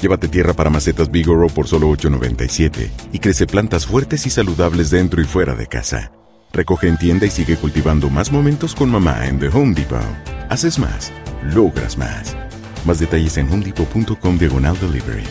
Llévate 0.00 0.28
tierra 0.28 0.54
para 0.54 0.70
macetas 0.70 1.10
Bigoro 1.10 1.48
por 1.48 1.66
solo 1.66 1.88
$8.97 1.90 2.90
y 3.12 3.18
crece 3.18 3.46
plantas 3.46 3.86
fuertes 3.86 4.26
y 4.26 4.30
saludables 4.30 4.90
dentro 4.90 5.20
y 5.20 5.24
fuera 5.24 5.54
de 5.54 5.66
casa. 5.66 6.12
Recoge 6.52 6.88
en 6.88 6.96
tienda 6.96 7.26
y 7.26 7.30
sigue 7.30 7.56
cultivando 7.56 8.08
más 8.08 8.30
momentos 8.32 8.74
con 8.74 8.90
mamá 8.90 9.26
en 9.26 9.38
The 9.38 9.48
Home 9.48 9.74
Depot. 9.74 10.00
Haces 10.48 10.78
más, 10.78 11.12
logras 11.52 11.98
más. 11.98 12.36
Más 12.84 13.00
detalles 13.00 13.36
en 13.36 13.52
homedepot.com 13.52 14.38
diagonal 14.38 14.78
delivery. 14.80 15.24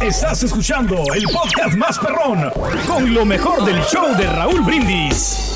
Estás 0.00 0.42
escuchando 0.42 0.96
el 1.14 1.24
podcast 1.24 1.76
más 1.76 1.98
perrón 1.98 2.50
con 2.86 3.14
lo 3.14 3.24
mejor 3.24 3.64
del 3.64 3.80
show 3.84 4.14
de 4.16 4.26
Raúl 4.26 4.60
Brindis. 4.62 5.55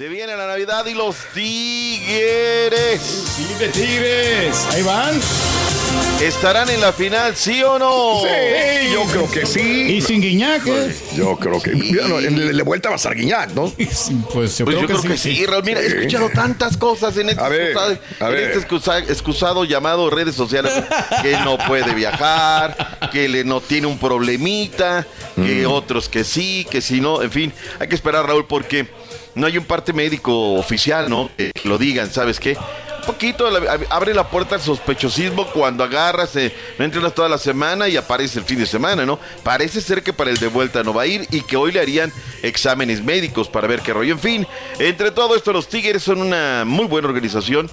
Se 0.00 0.08
viene 0.08 0.34
la 0.34 0.46
Navidad 0.46 0.86
y 0.86 0.94
los 0.94 1.14
Tigres. 1.34 3.02
Sí, 3.36 3.44
Tigres. 3.70 4.66
Ahí 4.72 4.80
van. 4.82 5.20
¿Estarán 6.22 6.70
en 6.70 6.80
la 6.80 6.90
final, 6.94 7.36
sí 7.36 7.62
o 7.62 7.78
no? 7.78 8.22
Sí, 8.22 8.92
yo 8.94 9.04
creo 9.04 9.30
que 9.30 9.44
sí. 9.44 9.60
Y 9.96 10.00
sin 10.00 10.22
Guiñac. 10.22 10.62
Yo 11.14 11.36
creo 11.36 11.60
que. 11.60 11.72
Mira, 11.72 12.08
no, 12.08 12.18
en 12.18 12.56
la 12.56 12.64
vuelta 12.64 12.88
va 12.88 12.94
a 12.94 12.96
estar 12.96 13.14
Guiñac, 13.14 13.50
¿no? 13.52 13.70
Pues 13.76 14.08
yo 14.08 14.16
Pues 14.32 14.56
creo, 14.56 14.80
yo 14.80 14.86
creo 14.86 15.02
que, 15.02 15.18
sí, 15.18 15.44
Raúl. 15.44 15.64
Mira, 15.64 15.82
he 15.82 15.86
escuchado 15.86 16.30
tantas 16.30 16.78
cosas 16.78 17.14
en 17.18 17.28
este, 17.28 17.42
A 17.42 17.50
ver, 17.50 17.60
excusado, 17.72 17.98
a 18.20 18.26
en 18.28 18.32
ver. 18.32 18.42
este 18.44 18.58
excusa- 18.58 18.98
excusado 19.00 19.64
llamado 19.66 20.08
redes 20.08 20.34
sociales. 20.34 20.72
Que 21.20 21.32
no 21.44 21.58
puede 21.58 21.92
viajar, 21.94 23.10
que 23.12 23.28
le 23.28 23.44
no 23.44 23.60
tiene 23.60 23.86
un 23.86 23.98
problemita, 23.98 25.06
que 25.36 25.66
Mm. 25.66 25.70
otros 25.70 26.08
que 26.08 26.24
sí, 26.24 26.66
que 26.70 26.80
si 26.80 27.02
no. 27.02 27.20
En 27.20 27.30
fin, 27.30 27.52
hay 27.78 27.86
que 27.88 27.94
esperar, 27.94 28.24
Raúl, 28.26 28.46
porque 28.46 28.88
no 29.34 29.46
hay 29.46 29.58
un 29.58 29.64
parte 29.64 29.92
médico 29.92 30.54
oficial, 30.54 31.08
¿no? 31.08 31.30
Que 31.36 31.52
lo 31.64 31.78
digan, 31.78 32.10
¿sabes 32.10 32.40
qué? 32.40 32.56
Un 33.00 33.06
poquito 33.06 33.48
abre 33.88 34.12
la 34.12 34.28
puerta 34.28 34.56
al 34.56 34.60
sospechosismo 34.60 35.46
cuando 35.46 35.82
agarras, 35.82 36.36
eh, 36.36 36.54
no 36.78 36.84
entrenas 36.84 37.14
toda 37.14 37.28
la 37.28 37.38
semana 37.38 37.88
y 37.88 37.96
aparece 37.96 38.38
el 38.38 38.44
fin 38.44 38.58
de 38.58 38.66
semana, 38.66 39.06
¿no? 39.06 39.18
Parece 39.42 39.80
ser 39.80 40.02
que 40.02 40.12
para 40.12 40.30
el 40.30 40.36
de 40.36 40.48
vuelta 40.48 40.82
no 40.82 40.92
va 40.92 41.02
a 41.02 41.06
ir 41.06 41.26
y 41.30 41.40
que 41.40 41.56
hoy 41.56 41.72
le 41.72 41.80
harían 41.80 42.12
exámenes 42.42 43.02
médicos 43.02 43.48
para 43.48 43.66
ver 43.66 43.80
qué 43.80 43.94
rollo. 43.94 44.12
En 44.12 44.20
fin, 44.20 44.46
entre 44.78 45.10
todo 45.10 45.34
esto, 45.34 45.52
los 45.52 45.68
Tigres 45.68 46.02
son 46.02 46.20
una 46.20 46.64
muy 46.66 46.86
buena 46.86 47.08
organización. 47.08 47.70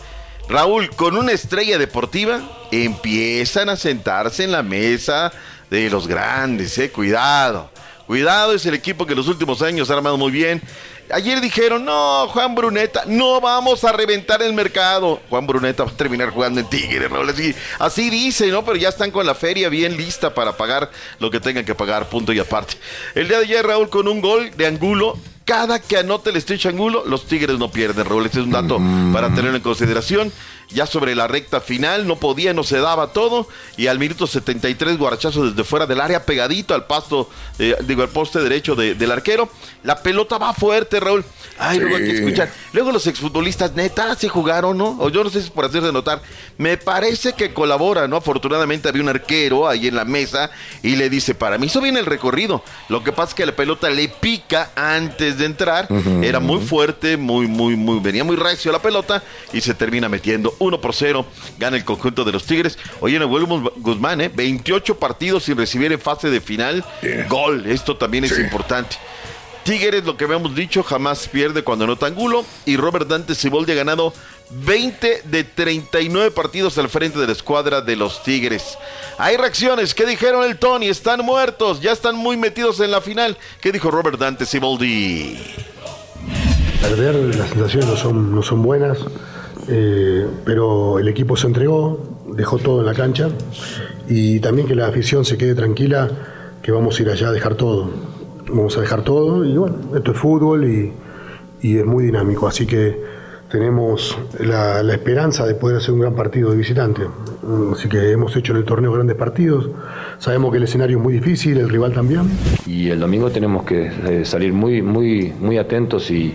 Raúl, 0.48 0.90
con 0.92 1.18
una 1.18 1.34
estrella 1.34 1.78
deportiva, 1.78 2.42
empiezan 2.72 3.68
a 3.68 3.76
sentarse 3.76 4.46
en 4.46 4.54
la 4.54 4.64
mesa 4.64 5.34
de 5.70 5.90
los 5.90 6.08
grandes, 6.08 6.78
¿eh? 6.78 6.90
Cuidado. 6.90 7.70
Cuidado, 8.08 8.54
es 8.54 8.66
el 8.66 8.74
equipo 8.74 9.06
que 9.06 9.12
en 9.12 9.18
los 9.18 9.28
últimos 9.28 9.62
años 9.62 9.90
ha 9.90 9.96
armado 9.96 10.18
muy 10.18 10.32
bien. 10.32 10.62
Ayer 11.10 11.40
dijeron, 11.40 11.86
no, 11.86 12.28
Juan 12.28 12.54
Bruneta, 12.54 13.04
no 13.08 13.40
vamos 13.40 13.84
a 13.86 13.94
reventar 13.94 14.42
el 14.42 14.52
mercado. 14.54 15.22
Juan 15.30 15.48
Bruneta 15.48 15.86
va 15.86 15.92
a 15.92 15.94
terminar 15.94 16.32
jugando 16.32 16.60
en 16.60 16.70
Tigres, 16.70 17.10
Raúl. 17.10 17.30
Así, 17.30 17.56
así 17.80 18.10
dice, 18.10 18.48
¿no? 18.48 18.66
Pero 18.66 18.76
ya 18.76 18.90
están 18.90 19.12
con 19.12 19.26
la 19.26 19.34
feria 19.34 19.70
bien 19.70 19.96
lista 19.96 20.34
para 20.34 20.58
pagar 20.58 20.92
lo 21.20 21.32
que 21.32 21.40
tengan 21.40 21.64
que 21.64 21.76
pagar, 21.76 22.10
punto 22.10 22.34
y 22.34 22.40
aparte. 22.40 22.76
El 23.16 23.30
día 23.30 23.38
de 23.38 23.46
ayer, 23.46 23.66
Raúl, 23.66 23.90
con 23.90 24.08
un 24.08 24.20
gol 24.20 24.52
de 24.58 24.68
Angulo, 24.68 25.18
cada 25.46 25.82
que 25.82 25.96
anote 25.96 26.30
el 26.32 26.42
Stitch 26.42 26.66
Angulo, 26.66 27.06
los 27.06 27.26
Tigres 27.26 27.58
no 27.58 27.72
pierden, 27.72 28.06
Raúl. 28.06 28.26
Este 28.26 28.40
es 28.40 28.46
un 28.46 28.52
dato 28.52 28.82
para 29.14 29.30
tenerlo 29.30 29.56
en 29.56 29.64
consideración. 29.64 30.34
Ya 30.70 30.86
sobre 30.86 31.16
la 31.16 31.28
recta 31.28 31.62
final, 31.62 32.06
no 32.08 32.18
podía, 32.18 32.54
no 32.54 32.64
se 32.64 32.78
daba 32.80 33.08
todo. 33.14 33.48
Y 33.78 33.88
al 33.88 34.00
minuto 34.00 34.28
73, 34.28 34.98
guarachazo 34.98 35.46
desde 35.50 35.64
fuera 35.64 35.86
del 35.86 36.02
área, 36.02 36.26
pegadito 36.26 36.74
al 36.74 36.86
pasto, 36.86 37.30
eh, 37.58 37.76
digo, 37.86 38.02
al 38.02 38.10
poste 38.10 38.40
derecho 38.40 38.76
de- 38.76 38.94
del 38.96 39.12
arquero. 39.12 39.50
La 39.84 40.04
pelota 40.04 40.38
va 40.38 40.54
fuerte, 40.54 41.00
Raúl. 41.00 41.24
Ay, 41.58 41.80
luego 41.80 41.96
hay 41.96 42.04
que 42.04 42.12
escuchar. 42.18 42.52
Luego 42.74 42.92
los 42.92 43.08
exfutbolistas, 43.08 43.74
neta, 43.76 44.14
se 44.16 44.28
jugaron, 44.28 44.78
¿no? 44.78 44.98
O 45.00 45.10
yo 45.10 45.24
no 45.24 45.30
sé 45.30 45.40
si 45.40 45.46
es 45.46 45.52
por 45.52 45.64
hacerse 45.66 45.92
notar. 45.94 46.22
Me 46.58 46.76
parece 46.78 47.32
que 47.34 47.54
colabora, 47.54 48.08
¿no? 48.10 48.18
Afortunadamente 48.18 48.90
había 48.90 49.02
un 49.02 49.10
arquero 49.10 49.68
ahí 49.70 49.88
en 49.88 49.96
la 49.96 50.04
mesa 50.06 50.52
y 50.84 50.98
le 50.98 51.10
dice, 51.10 51.34
para 51.34 51.58
mí 51.58 51.68
hizo 51.68 51.80
bien 51.80 51.96
el 51.96 52.06
recorrido. 52.06 52.62
Lo 52.90 53.04
que 53.06 53.14
pasa 53.14 53.30
es 53.30 53.36
que 53.36 53.46
la 53.46 53.56
pelota 53.56 53.90
le 53.90 54.10
pica 54.10 54.72
antes 54.76 55.38
de 55.38 55.46
entrar. 55.46 55.88
Era 56.22 56.40
muy 56.42 56.60
fuerte, 56.66 57.16
muy, 57.16 57.48
muy, 57.48 57.76
muy, 57.78 58.00
venía 58.02 58.26
muy 58.26 58.36
recio 58.36 58.72
la 58.74 58.82
pelota 58.82 59.24
y 59.54 59.62
se 59.62 59.74
termina 59.74 60.10
metiendo 60.10 60.54
1 60.60 60.82
por 60.82 60.94
0. 60.94 61.26
Gana 61.60 61.78
el 61.78 61.86
conjunto 61.86 62.24
de 62.24 62.32
los 62.32 62.46
Tigres. 62.46 62.78
Oye, 63.00 63.20
Nahuel 63.20 63.46
Guzmán, 63.78 64.22
¿eh? 64.22 64.32
28 64.34 64.98
partidos 65.00 65.44
sin 65.44 65.58
recibir 65.58 65.92
en 65.92 66.00
fase 66.00 66.30
de 66.30 66.42
final. 66.42 66.84
Yeah. 67.02 67.28
Gol, 67.28 67.66
esto 67.68 67.98
también 67.98 68.26
es 68.26 68.38
importante. 68.38 68.98
Tigres, 69.64 70.06
lo 70.06 70.16
que 70.16 70.24
habíamos 70.24 70.56
dicho, 70.56 70.82
jamás 70.82 71.28
pierde 71.28 71.62
cuando 71.62 71.84
anota 71.84 72.06
Angulo. 72.06 72.46
Y 72.66 72.78
Robert 72.78 73.08
Dante 73.08 73.36
Siboldi 73.36 73.74
ha 73.74 73.76
ganado 73.76 74.14
20 74.50 75.24
de 75.26 75.44
39 75.44 76.32
partidos 76.32 76.78
al 76.78 76.88
frente 76.88 77.20
de 77.20 77.28
la 77.28 77.34
escuadra 77.34 77.82
de 77.82 77.98
los 77.98 78.24
Tigres. 78.24 78.78
Hay 79.18 79.36
reacciones. 79.36 79.94
¿Qué 79.94 80.06
dijeron 80.06 80.46
el 80.46 80.58
Tony? 80.58 80.88
Están 80.88 81.26
muertos, 81.26 81.82
ya 81.82 81.92
están 81.92 82.16
muy 82.16 82.38
metidos 82.38 82.80
en 82.80 82.92
la 82.92 83.02
final. 83.02 83.38
¿Qué 83.60 83.72
dijo 83.74 83.92
Robert 83.92 84.18
Dante 84.18 84.46
Siboldi? 84.46 85.38
Perder, 86.82 87.16
las 87.36 87.50
sensaciones 87.50 87.90
no 87.90 87.98
son, 87.98 88.36
no 88.36 88.44
son 88.44 88.62
buenas, 88.62 89.00
eh, 89.68 90.26
pero 90.46 91.00
el 91.00 91.08
equipo 91.08 91.36
se 91.36 91.48
entregó, 91.48 92.00
dejó 92.34 92.58
todo 92.58 92.80
en 92.82 92.86
la 92.86 92.94
cancha 92.94 93.30
y 94.08 94.40
también 94.40 94.68
que 94.68 94.76
la 94.76 94.88
afición 94.88 95.26
se 95.26 95.38
quede 95.38 95.56
tranquila 95.56 96.10
que 96.62 96.72
vamos 96.72 97.00
a 97.00 97.04
ir 97.04 97.10
allá 97.10 97.30
a 97.30 97.32
dejar 97.32 97.56
todo. 97.56 97.90
Vamos 98.50 98.78
a 98.78 98.82
dejar 98.82 99.04
todo 99.04 99.44
y 99.46 99.58
bueno, 99.58 99.76
esto 99.96 100.12
es 100.12 100.18
fútbol 100.18 100.66
y, 100.66 100.92
y 101.62 101.78
es 101.78 101.86
muy 101.86 102.06
dinámico, 102.06 102.48
así 102.48 102.66
que 102.66 103.18
tenemos 103.52 104.18
la, 104.40 104.82
esperanza 104.94 105.46
de 105.46 105.56
poder 105.56 105.78
hacer 105.78 105.94
un 105.94 106.02
gran 106.02 106.14
partido 106.16 106.52
de 106.52 106.58
visitante. 106.58 107.02
Así 107.74 107.88
que 107.88 108.12
hemos 108.12 108.36
hecho 108.36 108.52
en 108.52 108.58
el 108.60 108.66
torneo 108.66 108.92
grandes 108.92 109.16
partidos, 109.16 109.70
sabemos 110.20 110.52
que 110.52 110.58
el 110.58 110.64
escenario 110.64 110.98
es 110.98 111.04
muy 111.04 111.14
difícil, 111.14 111.58
el 111.58 111.70
rival 111.70 111.94
también. 111.94 112.24
Y 112.66 112.90
el 112.90 113.00
domingo 113.00 113.30
tenemos 113.32 113.64
que 113.64 113.88
eh, 113.88 114.26
salir 114.26 114.52
muy, 114.52 114.82
muy, 114.82 115.34
muy 115.40 115.58
atentos 115.58 116.12
y- 116.12 116.34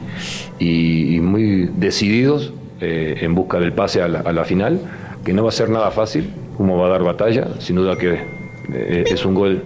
y 0.59 1.21
muy 1.21 1.71
decididos 1.77 2.53
eh, 2.83 3.19
en 3.25 3.35
busca 3.35 3.59
del 3.61 3.73
pase 3.73 4.03
a 4.03 4.09
la, 4.09 4.45
final, 4.45 4.81
que 5.25 5.33
no 5.33 5.43
va 5.43 5.49
a 5.51 5.53
ser 5.53 5.69
nada 5.71 5.91
fácil, 5.91 6.31
como 6.57 6.77
va 6.79 6.87
a 6.87 6.91
dar 6.91 7.03
batalla, 7.05 7.49
sin 7.61 7.77
duda 7.77 7.97
que 7.97 8.19
eh, 8.73 9.05
es 9.07 9.25
un 9.25 9.35
gol 9.35 9.63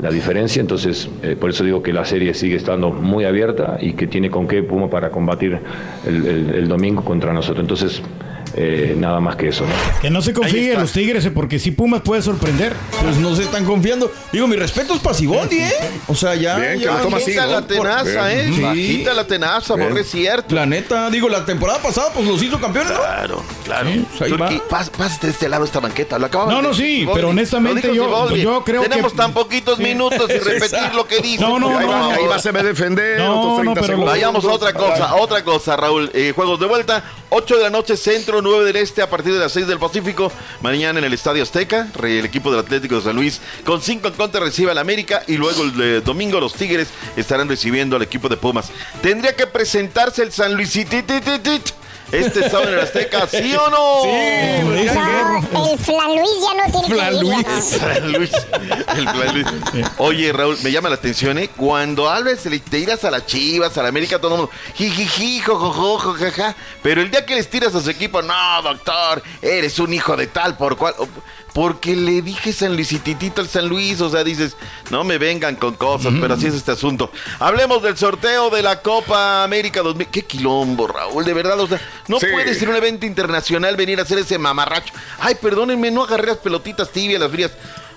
la 0.00 0.10
diferencia, 0.10 0.60
entonces 0.60 1.08
eh, 1.22 1.36
por 1.38 1.50
eso 1.50 1.64
digo 1.64 1.82
que 1.82 1.92
la 1.92 2.04
serie 2.04 2.32
sigue 2.34 2.56
estando 2.56 2.90
muy 2.90 3.24
abierta 3.24 3.76
y 3.80 3.92
que 3.92 4.06
tiene 4.06 4.30
con 4.30 4.46
qué 4.48 4.62
Puma 4.62 4.88
para 4.88 5.10
combatir 5.10 5.58
el- 6.06 6.50
el 6.54 6.68
domingo 6.68 7.02
contra 7.04 7.32
nosotros. 7.32 7.62
Entonces, 7.62 8.02
eh, 8.54 8.94
nada 8.98 9.20
más 9.20 9.36
que 9.36 9.48
eso. 9.48 9.64
¿no? 9.64 10.00
Que 10.00 10.10
no 10.10 10.20
se 10.22 10.32
confíen 10.32 10.80
los 10.80 10.92
Tigres, 10.92 11.24
eh, 11.24 11.30
porque 11.30 11.58
si 11.58 11.70
Pumas 11.70 12.02
puede 12.02 12.22
sorprender. 12.22 12.74
Pues 13.02 13.16
no 13.16 13.34
se 13.34 13.42
están 13.42 13.64
confiando. 13.64 14.12
Digo, 14.32 14.46
mi 14.46 14.56
respeto 14.56 14.94
es 14.94 15.00
para 15.00 15.14
Siboldi, 15.14 15.58
¿eh? 15.58 15.72
O 16.08 16.14
sea, 16.14 16.34
ya. 16.34 16.56
Bien, 16.56 16.82
Bajita 17.10 17.46
¿no? 17.46 17.52
la 17.52 17.66
tenaza, 17.66 18.32
¿eh? 18.32 18.42
Bien. 18.46 18.54
Sí. 18.54 18.62
Bajita 18.62 19.14
la 19.14 19.26
tenaza, 19.26 19.74
Bien. 19.74 19.88
porque 19.88 20.02
es 20.02 20.10
cierto. 20.10 20.54
La 20.54 20.66
neta, 20.66 21.10
digo, 21.10 21.28
la 21.28 21.44
temporada 21.44 21.80
pasada, 21.80 22.10
pues 22.14 22.26
los 22.26 22.42
hizo 22.42 22.60
campeones, 22.60 22.92
¿no? 22.92 22.98
Claro, 22.98 23.42
claro. 23.64 23.90
pues 24.18 24.22
ahí 24.32 24.36
va. 24.38 24.50
pas- 24.68 24.90
pásate 24.90 25.28
de 25.28 25.32
este 25.32 25.48
lado 25.48 25.64
esta 25.64 25.80
banqueta. 25.80 26.18
Lo 26.18 26.26
acababa 26.26 26.50
No, 26.52 26.58
de 26.62 26.68
no, 26.68 26.74
sí, 26.74 26.98
Siboldi. 27.00 27.14
pero 27.16 27.28
honestamente 27.30 27.88
yo- 27.94 28.34
yo 28.36 28.62
creo 28.64 28.82
que- 28.82 28.88
Tenemos 28.88 29.14
tan 29.14 29.32
poquitos 29.32 29.78
minutos 29.78 30.28
y 30.30 30.38
repetir 30.38 30.94
lo 30.94 31.06
que 31.06 31.20
dice. 31.20 31.42
No, 31.42 31.58
no, 31.58 31.80
no. 31.80 32.10
Ahí 32.10 32.26
vas 32.28 32.44
a 32.46 32.52
defender 32.52 33.18
No, 33.18 33.40
otros 33.40 33.64
no, 33.64 33.72
30 33.74 33.80
pero 33.80 33.80
lo- 33.80 33.86
segundos. 33.86 34.10
Vayamos 34.12 34.44
a 34.44 34.48
otra 34.48 34.72
cosa, 34.72 35.14
otra 35.16 35.44
cosa, 35.44 35.76
Raúl. 35.76 36.10
Eh, 36.14 36.32
juegos 36.34 36.60
de 36.60 36.66
vuelta, 36.66 37.02
8 37.34 37.56
de 37.56 37.62
la 37.62 37.70
noche, 37.70 37.96
centro, 37.96 38.42
9 38.42 38.62
del 38.66 38.76
este, 38.76 39.00
a 39.00 39.08
partir 39.08 39.32
de 39.32 39.38
las 39.38 39.52
6 39.52 39.66
del 39.66 39.78
Pacífico. 39.78 40.30
Mañana 40.60 40.98
en 40.98 41.06
el 41.06 41.14
Estadio 41.14 41.42
Azteca, 41.42 41.88
el 42.02 42.26
equipo 42.26 42.50
del 42.50 42.60
Atlético 42.60 42.96
de 42.96 43.00
San 43.00 43.16
Luis 43.16 43.40
con 43.64 43.80
5 43.80 44.08
en 44.08 44.14
contra 44.14 44.42
recibe 44.42 44.70
al 44.70 44.76
América 44.76 45.22
y 45.26 45.38
luego 45.38 45.62
el 45.62 45.74
de 45.74 46.00
domingo 46.02 46.38
los 46.40 46.52
Tigres 46.52 46.88
estarán 47.16 47.48
recibiendo 47.48 47.96
al 47.96 48.02
equipo 48.02 48.28
de 48.28 48.36
Pumas. 48.36 48.70
Tendría 49.00 49.34
que 49.34 49.46
presentarse 49.46 50.22
el 50.22 50.30
San 50.30 50.52
Luis 50.54 50.76
este 52.12 52.48
sábado 52.50 52.68
en 52.68 52.74
el 52.74 52.80
Azteca, 52.80 53.26
¿sí 53.26 53.54
o 53.56 53.70
no? 53.70 54.02
Guerro. 54.04 55.40
No, 55.52 55.72
el 55.72 55.78
Flan 55.78 56.14
Luis 56.14 56.30
ya 56.40 56.54
no 56.54 56.72
tiene 56.80 56.94
Flan 56.94 57.20
Luis. 57.20 57.64
San 57.64 58.12
Luis, 58.12 58.30
el 58.96 59.04
Plan 59.04 59.34
Luis. 59.34 59.46
Oye, 59.98 60.32
Raúl, 60.32 60.58
me 60.62 60.70
llama 60.70 60.88
la 60.88 60.96
atención, 60.96 61.38
¿eh? 61.38 61.48
Cuando 61.56 62.08
hablas, 62.08 62.44
le- 62.46 62.58
te 62.58 62.78
tiras 62.82 63.04
a 63.04 63.10
las 63.10 63.26
chivas, 63.26 63.76
a 63.78 63.82
la 63.82 63.88
América, 63.88 64.18
todo 64.18 64.34
el 64.34 64.40
mundo, 64.42 64.52
jijiji, 64.74 65.40
jojojo, 65.40 65.98
jojaja. 65.98 66.54
Pero 66.82 67.00
el 67.00 67.10
día 67.10 67.24
que 67.24 67.34
les 67.34 67.48
tiras 67.48 67.74
a 67.74 67.80
su 67.80 67.90
equipo, 67.90 68.22
no, 68.22 68.62
doctor, 68.62 69.22
eres 69.40 69.78
un 69.78 69.92
hijo 69.94 70.16
de 70.16 70.26
tal 70.26 70.56
por 70.56 70.76
cual. 70.76 70.94
Porque 71.52 71.94
le 71.96 72.22
dije 72.22 72.52
San 72.52 72.74
Luisititito 72.76 73.40
al 73.42 73.48
San 73.48 73.68
Luis, 73.68 74.00
o 74.00 74.08
sea, 74.10 74.24
dices, 74.24 74.56
no 74.90 75.04
me 75.04 75.18
vengan 75.18 75.56
con 75.56 75.74
cosas, 75.74 76.14
pero 76.20 76.34
así 76.34 76.46
es 76.46 76.54
este 76.54 76.72
asunto. 76.72 77.10
Hablemos 77.38 77.82
del 77.82 77.96
sorteo 77.98 78.48
de 78.50 78.62
la 78.62 78.80
Copa 78.80 79.44
América 79.44 79.82
2000. 79.82 80.06
Qué 80.08 80.24
quilombo, 80.24 80.86
Raúl, 80.86 81.24
de 81.24 81.34
verdad, 81.34 81.60
o 81.60 81.66
sea, 81.66 81.80
no 82.08 82.18
Sí. 82.20 82.26
puede 82.32 82.54
ser 82.54 82.68
un 82.70 82.76
evento 82.76 83.04
internacional 83.04 83.76
venir 83.76 83.98
a 84.00 84.02
hacer 84.04 84.18
ese 84.18 84.38
mamarracho. 84.38 84.94
Ay, 85.20 85.34
perdónenme, 85.34 85.90
no 85.90 86.04
agarré 86.04 86.28
las 86.28 86.38
pelotitas 86.38 86.90
tibias, 86.90 87.20
las 87.20 87.30
frías. 87.30 87.52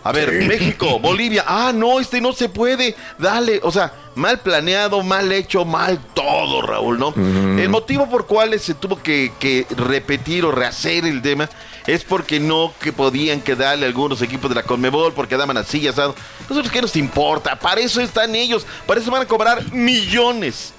A 0.05 0.11
ver, 0.11 0.31
México, 0.45 0.99
Bolivia. 0.99 1.43
Ah, 1.47 1.71
no, 1.73 1.99
este 1.99 2.21
no 2.21 2.31
se 2.31 2.47
puede. 2.47 2.95
Dale, 3.17 3.59
o 3.63 3.71
sea, 3.71 3.91
mal 4.13 4.39
planeado, 4.39 5.01
mal 5.01 5.31
hecho, 5.31 5.65
mal 5.65 5.99
todo, 6.13 6.61
Raúl, 6.61 6.99
¿no? 6.99 7.11
El 7.15 7.69
motivo 7.69 8.07
por 8.07 8.27
cual 8.27 8.57
se 8.59 8.75
tuvo 8.75 9.01
que, 9.01 9.33
que 9.39 9.65
repetir 9.75 10.45
o 10.45 10.51
rehacer 10.51 11.05
el 11.05 11.23
tema 11.23 11.49
es 11.87 12.03
porque 12.03 12.39
no 12.39 12.71
que 12.79 12.93
podían 12.93 13.41
quedarle 13.41 13.87
algunos 13.87 14.21
equipos 14.21 14.47
de 14.49 14.55
la 14.55 14.61
Conmebol 14.61 15.11
porque 15.13 15.37
daban 15.37 15.57
así 15.57 15.79
y 15.79 15.87
asado. 15.87 16.13
Nosotros 16.47 16.71
qué 16.71 16.83
nos 16.83 16.95
importa, 16.95 17.57
para 17.57 17.81
eso 17.81 17.99
están 17.99 18.35
ellos, 18.35 18.67
para 18.85 19.01
eso 19.01 19.09
van 19.09 19.23
a 19.23 19.27
cobrar 19.27 19.73
millones 19.73 20.71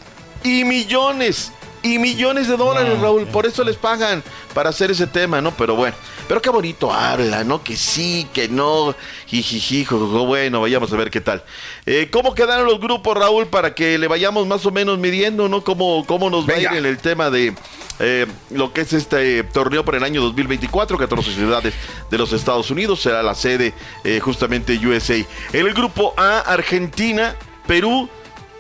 y 0.45 0.63
millones 0.63 1.51
y 1.87 1.99
millones 1.99 2.49
de 2.49 2.57
dólares, 2.57 2.99
Raúl. 3.01 3.27
Por 3.27 3.47
eso 3.47 3.65
les 3.65 3.77
pagan 3.77 4.23
para 4.55 4.71
hacer 4.71 4.91
ese 4.91 5.07
tema, 5.07 5.41
¿no? 5.41 5.53
Pero 5.53 5.77
bueno, 5.77 5.97
pero 6.29 6.43
qué 6.43 6.51
bonito 6.51 6.93
habla, 6.93 7.45
¿no? 7.45 7.63
Que 7.63 7.77
sí, 7.77 8.27
que 8.33 8.49
no. 8.49 8.95
Jijiji, 9.27 9.87
bueno, 9.91 10.61
vayamos 10.61 10.93
a 10.93 10.97
ver 10.97 11.11
qué 11.11 11.21
tal. 11.21 11.43
Eh, 11.85 12.09
¿Cómo 12.11 12.35
quedaron 12.35 12.67
los 12.67 12.81
grupos, 12.81 13.17
Raúl, 13.17 13.47
para 13.47 13.75
que 13.75 13.99
le 13.99 14.09
vayamos 14.09 14.47
más 14.47 14.67
o 14.67 14.71
menos 14.71 14.99
midiendo, 14.99 15.49
¿no? 15.49 15.63
¿Cómo, 15.63 16.05
cómo 16.07 16.31
nos 16.31 16.49
va 16.49 16.55
a 16.55 16.59
ir 16.59 16.73
en 16.73 16.87
el 16.87 16.99
tema 16.99 17.31
de 17.31 17.55
eh, 17.99 18.27
lo 18.51 18.73
que 18.73 18.83
es 18.83 18.93
este 18.93 19.45
torneo 19.45 19.85
por 19.85 19.95
el 19.95 20.05
año 20.05 20.21
2024? 20.23 20.99
14 20.99 21.33
ciudades 21.33 21.75
de 22.11 22.19
los 22.19 22.33
Estados 22.33 22.71
Unidos 22.71 23.01
será 23.01 23.23
la 23.23 23.35
sede 23.35 23.75
eh, 24.05 24.21
justamente 24.21 24.79
USA. 24.87 25.17
En 25.17 25.67
el 25.67 25.75
grupo 25.75 26.15
A, 26.17 26.41
Argentina, 26.41 27.37
Perú, 27.67 28.09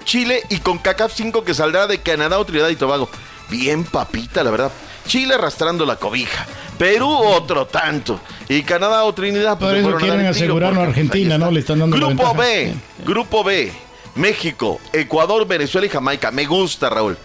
Chile 0.06 0.42
y 0.48 0.58
con 0.58 0.78
CACAF 0.78 1.12
5 1.14 1.44
que 1.44 1.52
saldrá 1.52 1.86
de 1.86 2.00
Canadá 2.00 2.38
o 2.38 2.46
Trinidad 2.46 2.70
y 2.70 2.76
Tobago. 2.76 3.10
Bien 3.50 3.84
papita, 3.84 4.42
la 4.42 4.50
verdad. 4.50 4.72
Chile 5.06 5.34
arrastrando 5.34 5.84
la 5.84 5.96
cobija. 5.96 6.46
Perú 6.78 7.10
otro 7.10 7.66
tanto. 7.66 8.18
Y 8.48 8.62
Canadá 8.62 9.04
o 9.04 9.12
Trinidad. 9.12 9.58
Por 9.58 9.72
se 9.72 9.80
eso 9.80 9.96
quieren 9.96 10.26
asegurarnos 10.26 10.78
a 10.78 10.86
pues, 10.86 10.96
Argentina. 10.96 11.36
¿no? 11.36 11.50
Le 11.50 11.60
están 11.60 11.80
dando 11.80 11.96
Grupo. 11.96 12.34
B. 12.34 12.74
Grupo 13.04 13.44
B. 13.44 13.72
México, 14.14 14.80
Ecuador, 14.92 15.46
Venezuela 15.46 15.86
y 15.86 15.90
Jamaica. 15.90 16.30
Me 16.30 16.46
gusta, 16.46 16.88
Raúl. 16.88 17.18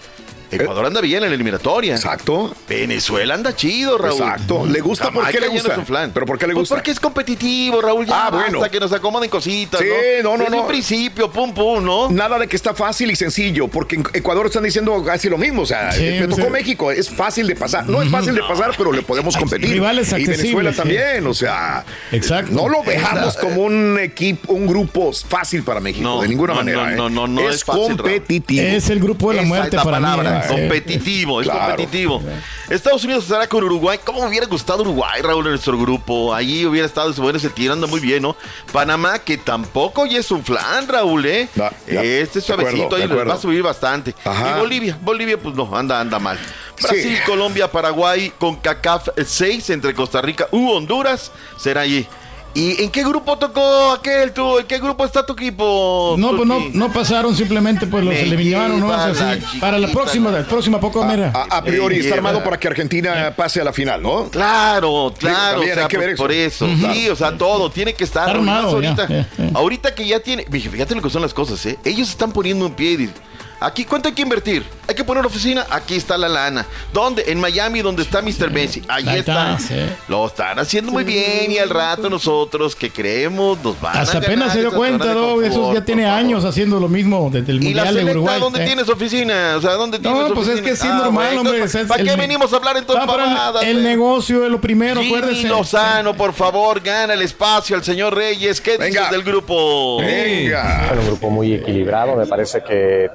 Ecuador 0.52 0.86
anda 0.86 1.02
bien 1.02 1.24
en 1.24 1.30
la 1.30 1.36
eliminatoria. 1.36 1.96
Exacto. 1.96 2.54
Venezuela 2.68 3.34
anda 3.36 3.56
chido, 3.56 3.98
Raúl. 3.98 4.22
Exacto. 4.22 4.66
¿Le 4.66 4.80
gusta? 4.82 5.06
¿Por 5.12 5.26
qué 5.28 5.34
Jamaica 5.34 5.40
le 5.40 5.46
no 5.48 5.52
gusta? 5.54 5.72
es 5.74 5.78
un 5.80 5.86
flan. 5.86 6.12
¿Pero 6.14 6.26
por 6.26 6.38
qué 6.38 6.48
le 6.48 6.54
Pues 6.54 6.62
gusta? 6.64 6.76
porque 6.76 6.92
es 6.92 7.00
competitivo, 7.00 7.82
Raúl. 7.82 8.06
Ya 8.06 8.28
Ah, 8.28 8.30
bueno. 8.30 8.60
basta 8.60 8.70
que 8.72 8.80
nos 8.80 8.92
acomoden 8.94 9.30
cositas, 9.30 9.80
Sí, 9.82 9.88
¿no? 10.24 10.32
no, 10.32 10.38
no, 10.38 10.44
Desde 10.44 10.56
no. 10.58 10.62
un 10.64 10.68
principio, 10.68 11.32
pum, 11.32 11.54
pum, 11.54 11.84
¿no? 11.84 12.10
Nada 12.10 12.38
de 12.40 12.48
que 12.48 12.56
está 12.56 12.74
fácil 12.74 13.10
y 13.12 13.16
sencillo, 13.16 13.68
porque 13.68 13.96
en 13.96 14.04
Ecuador 14.14 14.46
están 14.48 14.64
diciendo 14.64 15.04
casi 15.04 15.30
lo 15.30 15.38
mismo. 15.38 15.62
O 15.64 15.66
sea, 15.66 15.92
Sí, 15.92 16.04
me 16.20 16.28
tocó 16.28 16.44
sí. 16.44 16.50
México, 16.50 16.92
es 16.92 17.10
fácil 17.10 17.48
de 17.48 17.56
pasar. 17.56 17.88
No 17.88 18.02
es 18.02 18.10
fácil 18.10 18.36
de 18.36 18.42
pasar, 18.42 18.72
pero 18.78 18.92
le 18.92 19.02
podemos 19.02 19.36
competir. 19.38 19.70
Rivales 19.70 20.12
y 20.12 20.26
Venezuela 20.26 20.72
también, 20.74 21.26
o 21.28 21.34
sea. 21.34 21.84
Exacto. 22.12 22.52
No 22.52 22.68
lo 22.68 22.84
dejamos 22.84 23.38
como 23.38 23.62
un 23.64 24.00
equipo, 24.00 24.54
un 24.54 24.68
grupo 24.68 25.12
fácil 25.14 25.64
para 25.64 25.80
México, 25.80 26.04
No, 26.04 26.22
de 26.22 26.28
ninguna 26.28 26.54
no, 26.54 26.60
manera. 26.60 26.84
no, 26.86 26.90
¿eh? 26.92 26.96
no, 26.96 27.10
no, 27.10 27.28
no 27.28 27.50
es, 27.50 27.58
es 27.58 27.64
fácil, 27.64 27.82
Raúl. 27.84 27.98
competitivo. 27.98 28.62
Es 28.68 28.90
el 28.90 29.00
grupo 29.00 29.30
de 29.30 29.36
la 29.38 29.42
Esa 29.42 29.48
muerte 29.50 29.68
es 29.68 29.74
la 29.74 29.84
para 29.84 29.98
palabra, 29.98 30.32
mí. 30.32 30.41
Competitivo, 30.48 31.42
es 31.42 31.48
Claro. 31.48 31.76
competitivo. 31.76 32.22
Estados 32.70 33.04
Unidos 33.04 33.24
estará 33.26 33.48
con 33.48 33.64
Uruguay. 33.64 34.00
¿Cómo 34.04 34.22
me 34.22 34.28
hubiera 34.30 34.46
gustado 34.48 34.82
Uruguay, 34.82 35.22
Raúl, 35.22 35.46
en 35.46 35.52
nuestro 35.52 35.78
grupo? 35.78 36.34
Ahí 36.34 36.66
hubiera 36.66 36.86
estado 36.88 37.12
bueno 37.14 37.38
ese 37.38 37.50
tiro, 37.50 37.74
anda 37.74 37.88
muy 37.88 38.00
bien, 38.00 38.22
¿no? 38.24 38.36
Panamá, 38.72 39.20
que 39.20 39.38
tampoco 39.38 40.06
ya 40.06 40.20
es 40.20 40.32
un 40.32 40.44
flan, 40.44 40.88
Raúl, 40.88 41.26
¿eh? 41.26 41.50
Ya, 41.56 41.72
ya. 41.88 42.02
Este 42.04 42.42
suavecito 42.42 42.96
ahí 42.96 43.08
va 43.08 43.34
a 43.34 43.38
subir 43.38 43.62
bastante. 43.64 44.16
Ajá. 44.24 44.56
Y 44.56 44.60
Bolivia, 44.60 44.98
Bolivia, 45.02 45.38
pues 45.38 45.56
no, 45.56 45.76
anda, 45.76 46.00
anda 46.00 46.20
mal. 46.20 46.38
Sí. 46.78 46.84
Brasil, 46.84 47.20
Colombia, 47.26 47.72
Paraguay, 47.72 48.32
con 48.40 48.56
CACAF 48.56 49.10
6 49.24 49.70
entre 49.70 49.94
Costa 49.94 50.22
Rica 50.22 50.48
u 50.52 50.70
Honduras, 50.72 51.32
será 51.58 51.82
allí. 51.82 52.08
¿Y 52.54 52.84
en 52.84 52.90
qué 52.90 53.04
grupo 53.04 53.38
tocó 53.38 53.92
aquel 53.92 54.34
tú? 54.34 54.60
¿En 54.60 54.68
qué 54.68 54.80
grupo 54.80 55.06
está 55.06 55.26
tu 55.26 55.34
equipo? 55.34 56.16
No, 56.18 56.36
pues 56.36 56.46
no, 56.46 56.60
no 56.74 56.92
pasaron, 56.92 57.36
simplemente 57.36 57.88
pues 57.88 58.04
los 58.04 58.14
Me 58.14 58.22
eliminaron, 58.22 58.80
¿no? 58.80 58.88
O 58.88 59.16
sea, 59.16 59.36
sí, 59.36 59.60
para 59.60 59.78
la 59.78 59.88
próxima, 59.88 60.32
la 60.32 60.44
próxima 60.44 60.80
poco, 60.80 61.04
mira. 61.06 61.32
A, 61.34 61.58
a 61.58 61.64
priori 61.64 62.00
está 62.00 62.16
armado 62.16 62.44
para 62.44 62.60
que 62.60 62.68
Argentina 62.68 63.34
pase 63.36 63.62
a 63.62 63.64
la 63.64 63.72
final, 63.72 64.02
¿no? 64.02 64.26
Claro, 64.30 65.14
claro, 65.18 65.62
o 65.62 65.64
sea, 65.64 65.84
hay 65.84 65.88
que 65.88 65.98
por, 65.98 66.06
ver 66.06 66.10
eso. 66.14 66.24
por 66.24 66.32
eso. 66.32 66.68
Sí, 66.94 67.10
o 67.10 67.16
sea, 67.16 67.38
todo 67.38 67.70
tiene 67.72 67.94
que 67.94 68.04
estar. 68.04 68.28
Está 68.28 68.38
armado, 68.38 68.82
ya, 68.82 68.90
ahorita, 68.90 69.08
ya, 69.08 69.30
ya. 69.38 69.50
ahorita 69.54 69.96
que 69.96 70.06
ya 70.06 70.20
tiene, 70.20 70.44
fíjate 70.44 70.70
fíjate 70.70 70.96
lo 70.96 71.02
que 71.02 71.10
son 71.10 71.22
las 71.22 71.34
cosas, 71.34 71.66
¿eh? 71.66 71.80
Ellos 71.86 72.10
están 72.10 72.32
poniendo 72.34 72.66
un 72.66 72.74
pie 72.74 72.92
y 72.92 72.98
dicen, 72.98 73.16
Aquí, 73.64 73.86
¿cuánto 73.86 74.10
hay 74.10 74.16
que 74.16 74.24
invertir? 74.24 74.64
Hay 74.88 74.96
que 74.96 75.04
poner 75.04 75.24
oficina, 75.24 75.68
aquí 75.70 75.96
está 75.96 76.18
la 76.18 76.28
lana. 76.28 76.66
¿Dónde? 76.92 77.24
En 77.28 77.40
Miami, 77.40 77.82
donde 77.84 78.02
está 78.02 78.20
Mr. 78.22 78.50
Messi. 78.52 78.82
Ahí 78.88 79.04
está. 79.20 79.54
está, 79.56 79.60
sí. 79.60 79.76
Lo 80.08 80.26
están 80.26 80.58
haciendo 80.58 80.92
muy 80.92 81.04
bien 81.04 81.52
y 81.52 81.60
al 81.60 81.70
rato 81.70 82.10
nosotros 82.10 82.76
que 82.76 82.90
creemos 82.90 83.60
nos 83.64 83.80
van 83.80 83.98
Hasta 83.98 84.18
a 84.18 84.22
ganar 84.22 84.30
apenas 84.32 84.54
se 84.54 84.60
dio 84.62 84.72
cuenta, 84.72 85.06
de 85.06 85.14
¿no? 85.14 85.42
Eso 85.44 85.74
ya 85.76 85.86
tiene 85.86 86.08
años 86.08 86.44
haciendo 86.44 86.80
lo 86.80 86.90
mismo 86.90 87.30
desde 87.32 87.52
el 87.52 87.58
¿Y 87.64 87.74
la 87.76 87.84
Mundial 87.84 87.86
de 87.86 87.92
selecta 88.02 88.12
Uruguay. 88.20 88.40
dónde 88.40 88.64
¿eh? 88.64 88.66
tienes 88.66 88.90
oficina? 88.90 89.54
O 89.58 89.62
sea, 89.62 89.74
¿dónde 89.74 90.00
tienes 90.00 90.30
No, 90.30 90.34
pues 90.34 90.48
es 90.48 90.62
que 90.62 90.76
sí 90.76 90.88
es 90.88 90.92
Ah, 90.94 90.98
normal, 91.04 91.26
bueno, 91.28 91.40
hombre. 91.42 91.56
entonces, 91.58 91.88
¿Para 91.88 92.02
el- 92.02 92.10
qué 92.10 92.16
venimos 92.16 92.52
a 92.52 92.56
hablar 92.58 92.78
entonces 92.78 93.06
pero 93.08 93.62
el- 93.62 93.68
El 93.78 93.84
negocio 93.84 94.44
es 94.44 94.52
lo 94.52 94.60
primero, 94.60 95.02
Jimmy 95.02 95.16
acuérdese. 95.18 95.48
Lozano, 95.48 96.16
por 96.16 96.34
favor, 96.34 96.82
gana 96.82 97.14
el 97.14 97.22
espacio 97.22 97.76
al 97.76 97.84
señor 97.84 98.16
Reyes. 98.16 98.60
¿Qué 98.60 98.78
Venga. 98.78 98.88
dices 98.88 99.12
del 99.12 99.24
grupo? 99.24 100.00
Venga. 100.00 100.86
Bueno, 100.88 101.02
un 101.04 101.08
grupo 101.10 101.30
muy 101.30 101.54
equilibrado, 101.54 102.16
me 102.16 102.26
parece 102.26 102.64
que 102.64 103.08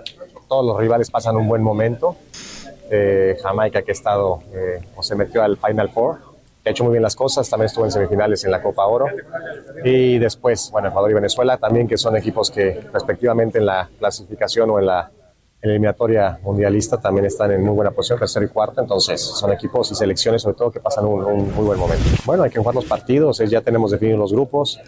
todos 0.48 0.64
los 0.64 0.78
rivales 0.78 1.10
pasan 1.10 1.36
un 1.36 1.48
buen 1.48 1.62
momento. 1.62 2.16
Eh, 2.90 3.36
Jamaica 3.42 3.82
que 3.82 3.90
ha 3.90 3.92
estado 3.92 4.40
eh, 4.52 4.80
o 4.94 5.02
se 5.02 5.16
metió 5.16 5.42
al 5.42 5.56
Final 5.56 5.90
Four, 5.90 6.18
que 6.62 6.68
ha 6.68 6.72
hecho 6.72 6.84
muy 6.84 6.92
bien 6.92 7.02
las 7.02 7.16
cosas, 7.16 7.50
también 7.50 7.66
estuvo 7.66 7.84
en 7.84 7.90
semifinales 7.90 8.44
en 8.44 8.52
la 8.52 8.62
Copa 8.62 8.86
Oro. 8.86 9.06
Y 9.84 10.18
después, 10.18 10.70
bueno, 10.70 10.88
Ecuador 10.88 11.10
y 11.10 11.14
Venezuela 11.14 11.56
también, 11.56 11.88
que 11.88 11.96
son 11.96 12.16
equipos 12.16 12.50
que 12.50 12.80
respectivamente 12.92 13.58
en 13.58 13.66
la 13.66 13.90
clasificación 13.98 14.70
o 14.70 14.78
en 14.78 14.86
la 14.86 15.10
eliminatoria 15.62 16.38
mundialista 16.42 16.98
también 16.98 17.24
están 17.26 17.50
en 17.50 17.64
muy 17.64 17.74
buena 17.74 17.90
posición, 17.90 18.20
tercero 18.20 18.46
y 18.46 18.48
cuarto, 18.48 18.80
entonces 18.80 19.20
son 19.20 19.52
equipos 19.52 19.90
y 19.90 19.96
selecciones 19.96 20.42
sobre 20.42 20.56
todo 20.56 20.70
que 20.70 20.78
pasan 20.80 21.06
un, 21.06 21.24
un 21.24 21.54
muy 21.54 21.64
buen 21.64 21.78
momento. 21.78 22.04
Bueno, 22.24 22.44
hay 22.44 22.50
que 22.50 22.58
jugar 22.58 22.74
los 22.74 22.84
partidos, 22.84 23.40
eh, 23.40 23.48
ya 23.48 23.62
tenemos 23.62 23.90
definidos 23.90 24.20
los 24.20 24.32
grupos, 24.32 24.78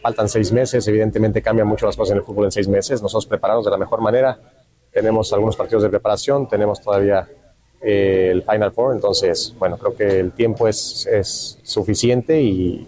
faltan 0.00 0.28
seis 0.28 0.52
meses, 0.52 0.86
evidentemente 0.86 1.42
cambian 1.42 1.66
mucho 1.66 1.86
las 1.86 1.96
cosas 1.96 2.12
en 2.12 2.18
el 2.18 2.24
fútbol 2.24 2.44
en 2.44 2.52
seis 2.52 2.68
meses, 2.68 3.02
nosotros 3.02 3.26
preparados 3.26 3.64
de 3.64 3.70
la 3.72 3.78
mejor 3.78 4.00
manera, 4.00 4.38
tenemos 4.98 5.32
algunos 5.32 5.54
partidos 5.54 5.84
de 5.84 5.90
preparación, 5.90 6.48
tenemos 6.48 6.80
todavía 6.80 7.28
eh, 7.80 8.30
el 8.32 8.42
Final 8.42 8.72
Four, 8.72 8.96
entonces, 8.96 9.54
bueno, 9.56 9.78
creo 9.78 9.94
que 9.94 10.18
el 10.18 10.32
tiempo 10.32 10.66
es, 10.66 11.06
es 11.06 11.56
suficiente 11.62 12.42
y, 12.42 12.84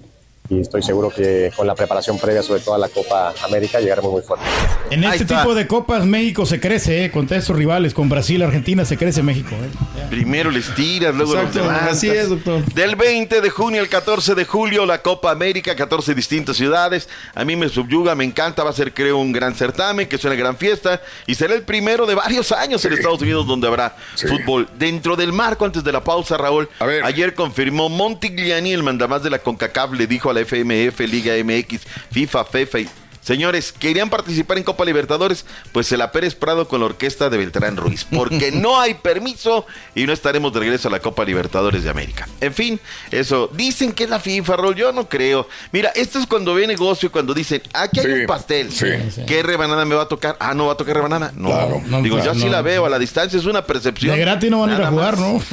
y 0.50 0.61
estoy 0.61 0.83
seguro 0.83 1.11
que 1.11 1.52
con 1.57 1.64
la 1.66 1.75
preparación 1.76 2.19
previa, 2.19 2.42
sobre 2.42 2.61
todo 2.61 2.75
a 2.75 2.78
la 2.78 2.88
Copa 2.88 3.33
América, 3.45 3.78
llegaremos 3.80 4.11
muy 4.11 4.21
fuerte. 4.23 4.45
En 4.90 5.04
este 5.04 5.25
tipo 5.25 5.54
de 5.54 5.69
copas 5.69 6.04
México 6.04 6.45
se 6.45 6.59
crece, 6.59 7.04
¿eh? 7.04 7.11
Contra 7.12 7.37
esos 7.37 7.57
rivales, 7.57 7.95
con 7.95 8.09
Brasil, 8.09 8.42
Argentina, 8.42 8.85
se 8.85 8.97
crece 8.97 9.23
México. 9.23 9.50
¿eh? 9.54 10.02
Primero 10.11 10.50
les 10.50 10.75
tiras, 10.75 11.14
luego 11.14 11.35
los 11.35 11.45
Exacto, 11.45 11.61
levantas. 11.69 11.92
así 11.97 12.09
es, 12.11 12.28
doctor. 12.28 12.64
Del 12.75 12.97
20 12.97 13.40
de 13.40 13.50
junio 13.50 13.80
al 13.80 13.88
14 13.88 14.35
de 14.35 14.45
julio, 14.45 14.85
la 14.87 15.02
Copa 15.02 15.30
América, 15.30 15.76
14 15.76 16.14
distintas 16.16 16.57
ciudades. 16.57 17.09
A 17.37 17.45
mí 17.45 17.54
me 17.54 17.69
subyuga, 17.69 18.16
me 18.16 18.25
encanta, 18.25 18.64
va 18.64 18.71
a 18.71 18.73
ser 18.73 18.92
creo 18.92 19.19
un 19.19 19.30
gran 19.30 19.54
certamen, 19.54 20.09
que 20.09 20.16
es 20.16 20.25
una 20.25 20.35
gran 20.35 20.57
fiesta 20.57 21.00
y 21.28 21.37
será 21.37 21.54
el 21.54 21.62
primero 21.62 22.07
de 22.07 22.16
varios 22.16 22.50
años 22.50 22.85
en 22.85 22.95
Estados 22.95 23.23
Unidos 23.23 23.47
donde 23.47 23.69
habrá 23.69 23.95
Sí. 24.16 24.26
fútbol. 24.26 24.69
Dentro 24.76 25.14
del 25.14 25.33
marco, 25.33 25.64
antes 25.64 25.85
de 25.85 25.92
la 25.92 26.02
pausa, 26.02 26.37
Raúl, 26.37 26.69
A 26.80 26.87
ver. 26.87 27.04
ayer 27.04 27.35
confirmó 27.35 27.88
Montigliani, 27.88 28.73
el 28.73 28.83
mandamás 28.83 29.23
de 29.23 29.30
la 29.30 29.38
CONCACAF, 29.38 29.92
le 29.92 30.09
dijo 30.09 30.28
a 30.30 30.35
la 30.35 30.39
FMF, 30.44 30.99
Liga 31.06 31.32
MX, 31.42 31.85
FIFA, 32.12 32.44
FIFA. 32.44 33.00
Señores, 33.20 33.72
¿querían 33.72 34.08
participar 34.10 34.56
en 34.58 34.64
Copa 34.64 34.84
Libertadores? 34.84 35.44
Pues 35.72 35.86
se 35.86 35.96
la 35.96 36.10
Pérez 36.10 36.34
Prado 36.34 36.66
con 36.68 36.80
la 36.80 36.86
orquesta 36.86 37.28
de 37.28 37.36
Beltrán 37.36 37.76
Ruiz, 37.76 38.04
porque 38.10 38.50
no 38.52 38.80
hay 38.80 38.94
permiso 38.94 39.66
y 39.94 40.04
no 40.04 40.12
estaremos 40.12 40.52
de 40.54 40.60
regreso 40.60 40.88
a 40.88 40.90
la 40.90 41.00
Copa 41.00 41.24
Libertadores 41.24 41.84
de 41.84 41.90
América. 41.90 42.28
En 42.40 42.54
fin, 42.54 42.80
eso, 43.10 43.50
dicen 43.52 43.92
que 43.92 44.04
es 44.04 44.10
la 44.10 44.20
FIFA, 44.20 44.56
Rol, 44.56 44.74
yo 44.74 44.92
no 44.92 45.08
creo. 45.08 45.46
Mira, 45.72 45.90
esto 45.94 46.18
es 46.18 46.26
cuando 46.26 46.54
ve 46.54 46.66
negocio, 46.66 47.12
cuando 47.12 47.34
dicen, 47.34 47.62
aquí 47.74 48.00
hay 48.00 48.06
Sí, 48.06 48.12
un 48.12 48.26
pastel. 48.26 48.72
sí. 48.72 48.86
¿Qué 49.26 49.42
rebanada 49.42 49.84
me 49.84 49.94
va 49.94 50.02
a 50.04 50.08
tocar? 50.08 50.36
Ah, 50.40 50.54
no 50.54 50.66
va 50.66 50.72
a 50.72 50.76
tocar 50.76 50.94
rebanada. 50.96 51.32
No, 51.36 51.48
Claro. 51.50 51.82
No, 51.86 52.00
digo, 52.02 52.16
claro, 52.16 52.32
yo 52.32 52.38
sí 52.40 52.46
no. 52.46 52.52
la 52.52 52.62
veo, 52.62 52.86
a 52.86 52.88
la 52.88 52.98
distancia 52.98 53.38
es 53.38 53.44
una 53.44 53.64
percepción. 53.66 54.14
De 54.16 54.20
gratis 54.22 54.50
no 54.50 54.60
van 54.60 54.70
a 54.70 54.74
ir 54.76 54.82
a 54.82 54.86
jugar, 54.88 55.16
más. 55.16 55.20
¿no? 55.20 55.42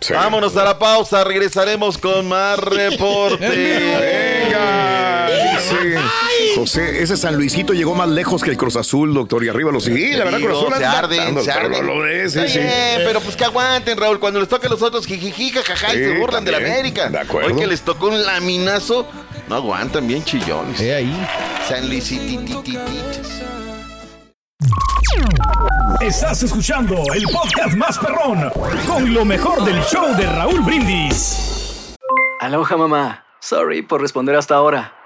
Sí. 0.00 0.12
Vámonos 0.12 0.54
a 0.58 0.64
la 0.64 0.78
pausa, 0.78 1.24
regresaremos 1.24 1.96
con 1.96 2.28
más 2.28 2.58
reporte. 2.58 3.48
Venga. 4.44 5.28
Sí. 5.60 6.54
José, 6.56 6.73
ese 6.76 7.16
San 7.16 7.36
Luisito 7.36 7.72
llegó 7.72 7.94
más 7.94 8.08
lejos 8.08 8.42
que 8.42 8.50
el 8.50 8.56
Cruz 8.56 8.76
Azul, 8.76 9.14
doctor, 9.14 9.44
y 9.44 9.48
arriba 9.48 9.70
lo 9.70 9.80
sí, 9.80 10.12
la 10.12 10.24
verdad, 10.24 10.40
Cruz 10.40 10.58
Azul 10.58 10.74
se 10.76 10.84
arden, 10.84 11.44
se 11.44 11.52
arden. 11.52 11.86
lo 11.86 12.06
es, 12.06 12.32
sí, 12.32 12.48
sí. 12.48 12.60
pero 13.04 13.20
pues 13.20 13.36
que 13.36 13.44
aguanten, 13.44 13.96
Raúl. 13.96 14.18
Cuando 14.18 14.40
les 14.40 14.48
toque 14.48 14.66
a 14.66 14.70
los 14.70 14.82
otros, 14.82 15.06
jijiji, 15.06 15.50
jajaja, 15.50 15.94
y 15.94 15.98
se 15.98 16.18
burlan 16.18 16.44
de 16.44 16.52
la 16.52 16.58
América. 16.58 17.08
de 17.08 17.18
acuerdo. 17.18 17.54
Hoy 17.54 17.60
que 17.60 17.66
les 17.66 17.82
tocó 17.82 18.08
un 18.08 18.24
laminazo, 18.24 19.06
no 19.48 19.56
aguantan 19.56 20.06
bien 20.06 20.24
chillones. 20.24 20.80
Eh, 20.80 20.94
ahí. 20.94 21.28
San 21.68 21.88
Luisititititiches. 21.88 23.42
Estás 26.00 26.42
escuchando 26.42 26.96
el 27.14 27.24
podcast 27.24 27.76
más 27.76 27.98
perrón 27.98 28.50
con 28.86 29.14
lo 29.14 29.24
mejor 29.24 29.64
del 29.64 29.80
show 29.84 30.14
de 30.16 30.26
Raúl 30.26 30.60
Brindis. 30.60 31.94
Aloha 32.40 32.76
mamá. 32.76 33.24
Sorry 33.40 33.82
por 33.82 34.00
responder 34.00 34.36
hasta 34.36 34.54
ahora. 34.54 35.03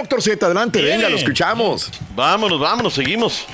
Doctor 0.00 0.22
Z, 0.22 0.44
adelante, 0.44 0.82
venga, 0.82 1.08
lo 1.08 1.16
escuchamos. 1.16 1.90
Vámonos, 2.14 2.58
vámonos, 2.60 2.92
seguimos. 2.94 3.44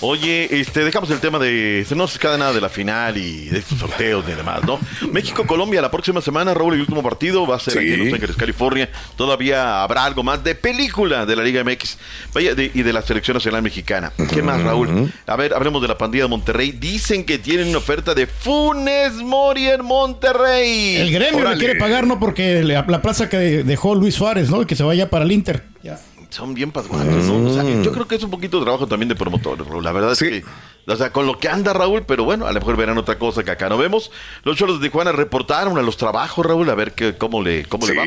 Oye, 0.00 0.48
este, 0.60 0.84
dejamos 0.84 1.10
el 1.10 1.20
tema 1.20 1.38
de. 1.38 1.86
No 1.96 2.06
se 2.06 2.18
queda 2.18 2.36
nada 2.36 2.52
de 2.52 2.60
la 2.60 2.68
final 2.68 3.16
y 3.16 3.46
de 3.46 3.58
estos 3.60 3.78
sorteos 3.78 4.26
ni 4.26 4.34
demás, 4.34 4.62
¿no? 4.64 4.78
México-Colombia 5.10 5.80
la 5.80 5.90
próxima 5.90 6.20
semana, 6.20 6.52
Raúl, 6.52 6.74
el 6.74 6.80
último 6.80 7.02
partido 7.02 7.46
va 7.46 7.56
a 7.56 7.60
ser 7.60 7.72
Sí. 7.74 7.78
aquí 7.78 7.92
en 7.94 8.04
Los 8.04 8.12
Ángeles, 8.14 8.36
California. 8.36 8.90
Todavía 9.16 9.82
habrá 9.82 10.04
algo 10.04 10.22
más 10.22 10.44
de 10.44 10.54
película 10.54 11.24
de 11.24 11.34
la 11.36 11.42
Liga 11.42 11.62
MX 11.64 11.96
vaya, 12.34 12.54
de- 12.54 12.70
y 12.74 12.82
de 12.82 12.92
la 12.92 13.00
Selección 13.00 13.36
Nacional 13.36 13.62
Mexicana. 13.62 14.12
¿Qué 14.34 14.42
más, 14.42 14.60
Raúl? 14.62 15.10
A 15.26 15.36
ver, 15.36 15.54
hablemos 15.54 15.80
de 15.80 15.88
la 15.88 15.96
pandilla 15.96 16.24
de 16.24 16.28
Monterrey. 16.30 16.72
Dicen 16.72 17.24
que 17.24 17.38
tienen 17.38 17.68
una 17.68 17.78
oferta 17.78 18.14
de 18.14 18.26
Funes 18.26 19.14
Mori 19.14 19.68
en 19.68 19.82
Monterrey. 19.84 20.96
El 20.96 21.12
gremio 21.12 21.48
le 21.48 21.56
quiere 21.56 21.76
pagar, 21.76 22.06
¿no? 22.06 22.18
Porque 22.20 22.62
le- 22.62 22.74
la 22.86 23.00
plaza 23.02 23.30
que 23.30 23.36
dejó 23.38 23.94
Luis 23.94 24.14
Suárez, 24.14 24.50
¿no? 24.50 24.60
Y 24.62 24.66
que 24.66 24.76
se 24.76 24.82
vaya 24.82 25.08
para 25.08 25.24
el 25.24 25.32
Inter. 25.32 25.64
Ya. 25.82 26.00
Son 26.30 26.54
bien 26.54 26.72
pasguatos, 26.72 27.24
¿no? 27.24 27.50
O 27.50 27.54
sea, 27.54 27.62
yo 27.82 27.92
creo 27.92 28.08
que 28.08 28.16
es 28.16 28.22
un 28.22 28.30
poquito 28.30 28.58
de 28.58 28.64
trabajo 28.64 28.86
también 28.86 29.08
de 29.08 29.14
promotores, 29.14 29.66
Raúl. 29.66 29.84
La 29.84 29.92
verdad 29.92 30.12
es 30.12 30.18
que, 30.18 30.44
o 30.86 30.96
sea, 30.96 31.12
con 31.12 31.26
lo 31.26 31.38
que 31.38 31.48
anda 31.48 31.72
Raúl, 31.72 32.04
pero 32.06 32.24
bueno, 32.24 32.46
a 32.46 32.52
lo 32.52 32.58
mejor 32.58 32.76
verán 32.76 32.98
otra 32.98 33.18
cosa 33.18 33.44
que 33.44 33.50
acá 33.50 33.68
no 33.68 33.78
vemos. 33.78 34.10
Los 34.42 34.56
Cholos 34.56 34.80
de 34.80 34.88
Tijuana 34.88 35.12
reportaron 35.12 35.78
a 35.78 35.82
los 35.82 35.96
trabajos, 35.96 36.44
Raúl, 36.44 36.68
a 36.70 36.74
ver 36.74 36.92
qué, 36.92 37.16
cómo 37.16 37.42
le, 37.42 37.64
cómo 37.64 37.86
le 37.86 37.94
va. 37.94 38.04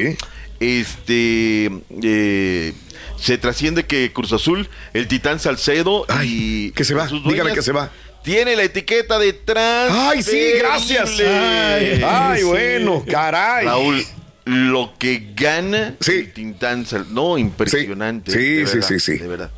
Este, 0.59 1.71
eh, 2.03 2.73
se 3.17 3.37
trasciende 3.37 3.85
que 3.85 4.11
Cruz 4.11 4.33
Azul, 4.33 4.69
el 4.93 5.07
Titán 5.07 5.39
Salcedo 5.39 6.05
y 6.23 6.71
que 6.71 6.83
se 6.83 6.93
va, 6.93 7.07
dueñas 7.07 7.53
que 7.53 7.61
se 7.61 7.71
va. 7.71 7.89
Tiene 8.23 8.55
la 8.55 8.63
etiqueta 8.63 9.17
de 9.17 9.31
trans. 9.31 9.91
Ay, 9.93 10.21
sí, 10.21 10.51
gracias. 10.59 11.09
Ay, 11.19 12.01
ay, 12.05 12.43
bueno, 12.43 13.03
caray. 13.09 13.65
Raúl, 13.65 14.05
lo 14.49 14.95
que 14.97 15.31
gana 15.35 15.95
el 16.07 16.33
Tintán 16.33 16.85
No, 17.11 17.37
impresionante. 17.37 18.31
Sí, 18.31 18.65
sí, 18.65 18.81
sí, 18.81 18.99
sí. 18.99 19.17
De 19.17 19.27
verdad. 19.27 19.51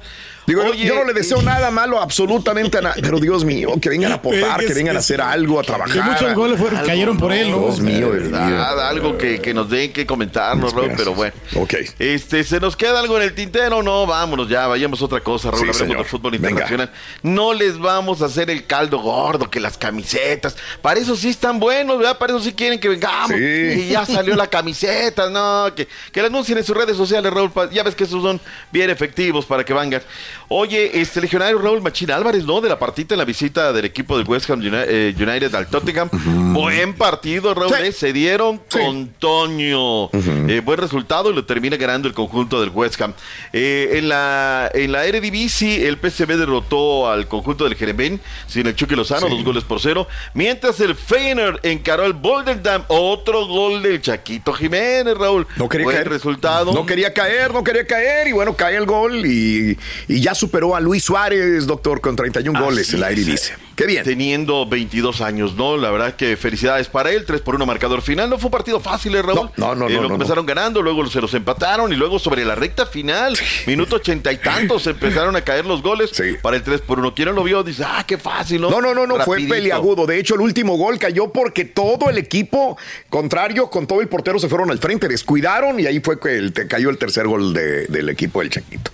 Digo, 0.47 0.63
yo- 0.63 0.71
Oye, 0.71 0.85
yo 0.85 0.95
no 0.95 1.03
le 1.03 1.13
deseo 1.13 1.41
nada 1.41 1.69
malo, 1.71 1.99
absolutamente 2.01 2.77
a 2.77 2.81
nada. 2.81 2.95
Pero 3.01 3.19
Dios 3.19 3.43
mío, 3.45 3.73
que 3.81 3.89
vengan 3.89 4.11
a 4.11 4.15
aportar, 4.21 4.61
Es 4.61 4.67
que 4.67 4.73
vengan 4.73 4.95
a 4.95 4.99
hacer 4.99 5.21
algo, 5.21 5.59
a 5.59 5.63
trabajar. 5.63 5.93
Que 5.93 6.01
muchos 6.01 6.33
goles 6.33 6.57
fueron- 6.59 6.77
Algo 6.77 6.87
cayeron 6.89 7.17
por 7.17 7.31
él, 7.31 7.51
¿no? 7.51 7.59
Dios 7.59 7.79
mío, 7.79 8.11
de 8.11 8.19
verdad, 8.19 8.87
algo 8.89 9.17
que, 9.17 9.39
que 9.39 9.53
nos 9.53 9.69
den 9.69 9.93
que 9.93 10.05
comentarnos, 10.05 10.73
Raúl, 10.73 10.91
pero 10.97 11.13
bueno. 11.13 11.33
Ok. 11.55 11.73
Este, 11.99 12.43
¿se 12.43 12.59
nos 12.59 12.75
queda 12.75 12.99
algo 12.99 13.17
en 13.17 13.23
el 13.23 13.33
tintero? 13.35 13.83
No, 13.83 14.05
vámonos 14.05 14.49
ya, 14.49 14.67
vayamos 14.67 15.01
a 15.01 15.05
otra 15.05 15.19
cosa, 15.21 15.51
Raúl, 15.51 15.71
Sí, 15.73 15.81
hablemos 15.83 16.05
de 16.05 16.09
fútbol 16.09 16.31
Venga. 16.31 16.49
internacional. 16.49 16.91
No 17.23 17.53
les 17.53 17.77
vamos 17.77 18.21
a 18.21 18.25
hacer 18.25 18.49
el 18.49 18.65
caldo 18.65 18.99
gordo, 18.99 19.49
que 19.49 19.59
las 19.59 19.77
camisetas. 19.77 20.55
Para 20.81 20.99
eso 20.99 21.15
sí 21.15 21.29
están 21.29 21.59
buenos, 21.59 21.97
¿verdad? 21.97 22.17
Para 22.17 22.33
eso 22.33 22.41
sí 22.43 22.53
quieren 22.53 22.79
que 22.79 22.89
vengamos. 22.89 23.37
Sí. 23.37 23.43
Y 23.43 23.89
ya 23.89 24.05
salió 24.05 24.35
la 24.35 24.47
camiseta, 24.47 25.29
no, 25.29 25.73
que, 25.75 25.87
que 26.11 26.21
la 26.21 26.27
anuncien 26.27 26.57
en 26.57 26.63
sus 26.63 26.75
redes 26.75 26.97
sociales, 26.97 27.31
Raúl. 27.31 27.51
Ya 27.71 27.83
ves 27.83 27.95
que 27.95 28.03
esos 28.05 28.21
son 28.23 28.39
bien 28.71 28.89
efectivos 28.89 29.45
para 29.45 29.63
que 29.63 29.73
vengan. 29.73 30.01
Oye, 30.47 30.99
este 31.01 31.21
legionario 31.21 31.59
Raúl 31.59 31.81
Machín 31.81 32.11
Álvarez, 32.11 32.45
¿no? 32.45 32.61
De 32.61 32.69
la 32.69 32.77
partita 32.79 33.13
en 33.13 33.19
la 33.19 33.25
visita 33.25 33.71
del 33.73 33.85
equipo 33.85 34.17
del 34.17 34.27
West 34.27 34.49
Ham 34.49 34.61
eh, 34.63 35.13
United 35.17 35.53
al 35.55 35.67
Tottenham. 35.67 36.09
Buen 36.53 36.93
partido, 36.93 37.53
Raúl. 37.53 37.73
Sí. 37.75 37.83
eh, 37.83 37.91
Se 37.91 38.13
dieron 38.13 38.59
con 38.71 39.07
Toño. 39.19 40.09
Eh, 40.13 40.61
buen 40.63 40.79
resultado 40.79 41.31
y 41.31 41.33
lo 41.33 41.45
termina 41.45 41.77
ganando 41.77 42.07
el 42.07 42.13
conjunto 42.13 42.59
del 42.61 42.69
West 42.69 42.99
Ham. 43.01 43.13
Eh, 43.53 43.91
en 43.93 44.09
la 44.09 44.69
en 44.73 44.91
la 44.91 45.05
Eredivisie, 45.05 45.87
el 45.87 45.97
PSV 45.97 46.37
derrotó 46.37 47.09
al 47.09 47.27
conjunto 47.27 47.63
del 47.65 47.75
Jeremén 47.75 48.19
sin 48.47 48.67
el 48.67 48.75
Chucky 48.75 48.95
Lozano, 48.95 49.27
dos 49.29 49.43
goles 49.43 49.63
por 49.63 49.79
cero. 49.79 50.07
Mientras 50.33 50.79
el 50.79 50.95
Feyenoord 50.95 51.59
encaró 51.65 52.03
al 52.03 52.13
Bolderdam, 52.13 52.83
otro 52.87 53.47
gol 53.47 53.81
del 53.81 54.01
Chaquito 54.01 54.53
Jiménez, 54.53 55.17
Raúl. 55.17 55.47
No 55.57 55.67
quería 55.69 55.85
Buen 55.85 55.95
caer. 55.97 56.09
resultado. 56.09 56.73
No 56.73 56.85
quería 56.85 57.13
caer, 57.13 57.53
no 57.53 57.63
quería 57.63 57.85
caer. 57.85 58.27
Y 58.27 58.31
bueno, 58.31 58.55
cae 58.55 58.75
el 58.75 58.85
gol 58.85 59.25
y, 59.25 59.77
y 60.07 60.20
ya 60.21 60.35
superó 60.35 60.75
a 60.75 60.79
Luis 60.79 61.03
Suárez, 61.03 61.65
doctor, 61.67 62.01
con 62.01 62.15
31 62.15 62.59
goles 62.63 62.87
Así 62.87 62.95
en 62.95 63.01
la 63.01 63.07
es. 63.07 63.13
Eredivisie. 63.13 63.53
Qué 63.75 63.85
bien. 63.87 64.03
Teniendo 64.03 64.67
22 64.67 65.21
años, 65.21 65.55
¿no? 65.55 65.75
La 65.77 65.89
verdad 65.89 66.15
que 66.15 66.37
felicidades 66.37 66.87
para 66.87 67.11
él. 67.11 67.25
3 67.25 67.41
por 67.41 67.55
1 67.55 67.65
marcador 67.65 68.01
final. 68.01 68.29
No 68.29 68.37
fue 68.37 68.47
un 68.47 68.51
partido 68.51 68.79
fácil, 68.79 69.15
¿eh, 69.15 69.21
Raúl? 69.23 69.49
No, 69.57 69.73
no, 69.73 69.75
no, 69.75 69.89
Eh, 69.89 69.93
no, 69.95 70.01
Lo 70.03 70.07
no, 70.09 70.13
comenzaron 70.15 70.45
ganando, 70.45 70.81
luego 70.81 71.05
se 71.07 71.19
los 71.21 71.33
empataron 71.33 71.91
y 71.91 71.95
luego 71.95 72.19
sobre 72.19 72.45
la 72.45 72.53
recta 72.53 72.85
final, 72.85 73.35
minuto 73.65 73.95
ochenta 73.95 74.31
y 74.31 74.37
tantos, 74.37 74.85
empezaron 74.87 75.35
a 75.35 75.41
caer 75.41 75.65
los 75.65 75.81
goles 75.81 76.11
para 76.43 76.57
el 76.57 76.63
3 76.63 76.81
por 76.81 76.99
1. 76.99 77.15
¿Quién 77.15 77.29
no 77.29 77.33
lo 77.33 77.43
vio? 77.43 77.63
Dice, 77.63 77.83
ah, 77.85 78.03
qué 78.07 78.17
fácil, 78.17 78.61
¿no? 78.61 78.69
No, 78.69 78.81
no, 78.81 78.93
no, 78.93 79.07
no, 79.07 79.17
fue 79.23 79.39
peliagudo. 79.47 80.05
De 80.05 80.19
hecho, 80.19 80.35
el 80.35 80.41
último 80.41 80.77
gol 80.77 80.99
cayó 80.99 81.31
porque 81.31 81.65
todo 81.65 82.09
el 82.09 82.17
equipo 82.19 82.77
contrario, 83.09 83.69
con 83.69 83.87
todo 83.87 84.01
el 84.01 84.07
portero, 84.07 84.37
se 84.37 84.47
fueron 84.49 84.69
al 84.69 84.77
frente, 84.77 85.07
descuidaron 85.07 85.79
y 85.79 85.87
ahí 85.87 85.99
fue 86.01 86.19
que 86.19 86.37
el- 86.37 86.53
cayó 86.67 86.89
el 86.89 86.97
tercer 86.97 87.25
gol 87.27 87.53
de- 87.53 87.87
del 87.87 88.09
equipo 88.09 88.41
del 88.41 88.49
Chaquito. 88.51 88.91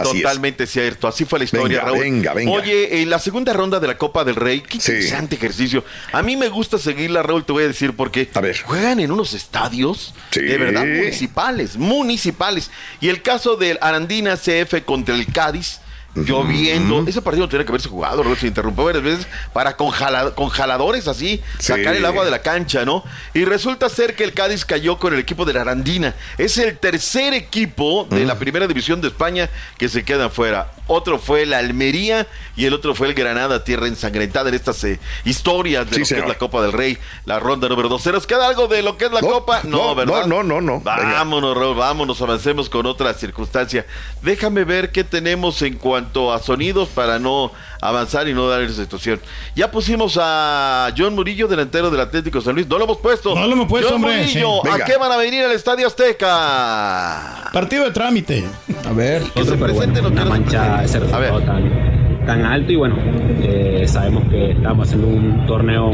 Así 0.00 0.16
es. 0.18 0.22
Totalmente 0.22 0.66
cierto, 0.66 1.08
así 1.08 1.24
fue 1.24 1.38
la 1.38 1.44
historia, 1.44 1.78
Venga, 1.78 1.84
Raúl. 1.84 1.98
venga, 2.00 2.34
venga. 2.34 2.52
Oye, 2.52 3.02
en 3.02 3.10
la 3.10 3.18
segunda 3.18 3.52
ronda 3.52 3.80
de 3.80 3.86
la 3.86 3.98
Copa 3.98 4.24
del 4.24 4.36
Rey, 4.36 4.60
qué 4.60 4.76
interesante 4.78 5.36
ejercicio. 5.36 5.84
A 6.12 6.22
mí 6.22 6.36
me 6.36 6.48
gusta 6.48 6.78
seguirla, 6.78 7.22
Raúl, 7.22 7.44
te 7.44 7.52
voy 7.52 7.64
a 7.64 7.68
decir 7.68 7.94
porque 7.94 8.28
juegan 8.64 9.00
en 9.00 9.10
unos 9.10 9.34
estadios 9.34 10.14
de 10.32 10.58
verdad 10.58 10.84
municipales, 10.84 11.76
municipales. 11.76 12.70
Y 13.00 13.08
el 13.08 13.22
caso 13.22 13.56
del 13.56 13.78
Arandina 13.80 14.36
CF 14.36 14.82
contra 14.84 15.14
el 15.14 15.26
Cádiz, 15.32 15.80
lloviendo. 16.24 17.04
Ese 17.06 17.22
partido 17.22 17.48
tenía 17.48 17.64
que 17.64 17.70
haberse 17.72 17.88
jugado, 17.88 18.22
Raúl, 18.22 18.36
se 18.36 18.46
interrumpió 18.46 18.84
varias 18.84 19.04
veces 19.04 19.26
para 19.52 19.76
conjala- 19.76 20.34
congeladores 20.34 21.08
así, 21.08 21.42
Sí. 21.58 21.66
sacar 21.72 21.94
el 21.96 22.04
agua 22.04 22.24
de 22.24 22.30
la 22.30 22.42
cancha, 22.42 22.84
¿no? 22.84 23.04
Y 23.34 23.44
resulta 23.44 23.88
ser 23.88 24.14
que 24.16 24.24
el 24.24 24.32
Cádiz 24.32 24.64
cayó 24.64 24.98
con 24.98 25.14
el 25.14 25.20
equipo 25.20 25.44
de 25.44 25.52
la 25.52 25.62
Arandina. 25.62 26.14
Es 26.38 26.58
el 26.58 26.78
tercer 26.78 27.34
equipo 27.34 28.06
de 28.10 28.24
la 28.24 28.38
primera 28.38 28.66
división 28.66 29.00
de 29.00 29.08
España 29.08 29.48
que 29.76 29.88
se 29.88 30.04
queda 30.04 30.28
fuera. 30.30 30.72
Otro 30.86 31.18
fue 31.18 31.44
la 31.44 31.58
Almería 31.58 32.26
y 32.56 32.64
el 32.64 32.72
otro 32.72 32.94
fue 32.94 33.08
el 33.08 33.14
Granada, 33.14 33.62
tierra 33.62 33.86
ensangrentada 33.88 34.48
en 34.48 34.54
estas 34.54 34.82
eh, 34.84 34.98
historias 35.24 35.88
de 35.90 35.96
Sí, 35.96 36.00
lo 36.00 36.06
que 36.06 36.22
es 36.22 36.28
la 36.28 36.38
Copa 36.38 36.62
del 36.62 36.72
Rey, 36.72 36.96
la 37.26 37.38
ronda 37.38 37.68
número 37.68 37.88
2. 37.90 38.02
¿Se 38.02 38.10
nos 38.12 38.26
queda 38.26 38.48
algo 38.48 38.68
de 38.68 38.82
lo 38.82 38.96
que 38.96 39.04
es 39.06 39.12
la 39.12 39.20
No, 39.20 39.28
Copa? 39.28 39.60
No, 39.64 39.88
no, 39.88 39.94
¿verdad? 39.94 40.24
no, 40.26 40.42
no, 40.42 40.60
no, 40.60 40.78
no. 40.78 40.80
Vámonos, 40.80 41.56
Raúl, 41.56 41.76
vámonos, 41.76 42.20
avancemos 42.22 42.70
con 42.70 42.86
otra 42.86 43.12
circunstancia. 43.14 43.84
Déjame 44.22 44.64
ver 44.64 44.90
qué 44.90 45.04
tenemos 45.04 45.60
en 45.62 45.74
cuanto 45.74 46.07
a 46.32 46.38
sonidos 46.38 46.88
para 46.88 47.18
no 47.18 47.52
avanzar 47.80 48.28
y 48.28 48.34
no 48.34 48.48
dar 48.48 48.62
esa 48.62 48.82
situación. 48.82 49.20
Ya 49.54 49.70
pusimos 49.70 50.18
a 50.20 50.92
John 50.96 51.14
Murillo, 51.14 51.48
delantero 51.48 51.90
del 51.90 52.00
Atlético 52.00 52.40
San 52.40 52.54
Luis. 52.54 52.66
No 52.66 52.78
lo 52.78 52.84
hemos 52.84 52.98
puesto. 52.98 53.34
No 53.34 53.46
lo 53.46 53.52
hemos 53.52 53.68
puesto, 53.68 53.90
John 53.90 53.96
hombre, 53.96 54.22
Murillo, 54.22 54.60
sí. 54.62 54.68
¿a 54.70 54.84
qué 54.84 54.96
van 54.96 55.12
a 55.12 55.16
venir 55.16 55.44
al 55.44 55.52
Estadio 55.52 55.86
Azteca? 55.86 57.50
Partido 57.52 57.84
de 57.84 57.90
trámite. 57.90 58.44
A 58.88 58.92
ver. 58.92 59.22
Nosotros, 59.22 59.58
pero 59.60 59.74
bueno, 59.74 60.08
una 60.08 60.24
mancha 60.24 60.82
resultado 60.82 61.40
tan, 61.42 61.87
tan 62.28 62.44
alto 62.44 62.70
y 62.70 62.76
bueno, 62.76 62.94
eh, 63.42 63.84
sabemos 63.86 64.22
que 64.24 64.50
estamos 64.50 64.86
haciendo 64.86 65.08
un 65.08 65.46
torneo 65.46 65.92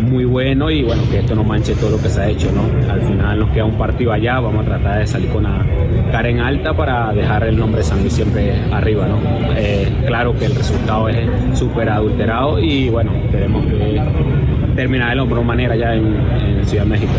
muy 0.00 0.24
bueno 0.24 0.70
y 0.70 0.82
bueno, 0.82 1.02
que 1.10 1.18
esto 1.18 1.34
no 1.34 1.44
manche 1.44 1.74
todo 1.74 1.90
lo 1.90 2.00
que 2.00 2.08
se 2.08 2.18
ha 2.18 2.30
hecho, 2.30 2.50
¿no? 2.50 2.62
Al 2.90 3.02
final 3.02 3.38
nos 3.40 3.50
queda 3.50 3.66
un 3.66 3.76
partido 3.76 4.10
allá, 4.10 4.40
vamos 4.40 4.62
a 4.62 4.68
tratar 4.70 5.00
de 5.00 5.06
salir 5.06 5.28
con 5.28 5.42
la 5.42 5.66
cara 6.10 6.30
en 6.30 6.40
alta 6.40 6.74
para 6.74 7.12
dejar 7.12 7.44
el 7.44 7.58
nombre 7.58 7.82
de 7.82 7.84
San 7.84 8.00
Luis 8.00 8.14
siempre 8.14 8.54
arriba, 8.72 9.06
¿no? 9.06 9.18
Eh, 9.54 9.86
claro 10.06 10.34
que 10.38 10.46
el 10.46 10.54
resultado 10.54 11.10
es 11.10 11.28
súper 11.52 11.90
adulterado 11.90 12.58
y 12.58 12.88
bueno, 12.88 13.12
tenemos 13.30 13.66
que 13.66 14.00
terminar 14.76 15.10
de 15.10 15.16
la 15.16 15.24
mejor 15.26 15.44
manera 15.44 15.76
ya 15.76 15.94
en, 15.94 16.06
en 16.40 16.66
Ciudad 16.66 16.84
de 16.84 16.88
México. 16.88 17.12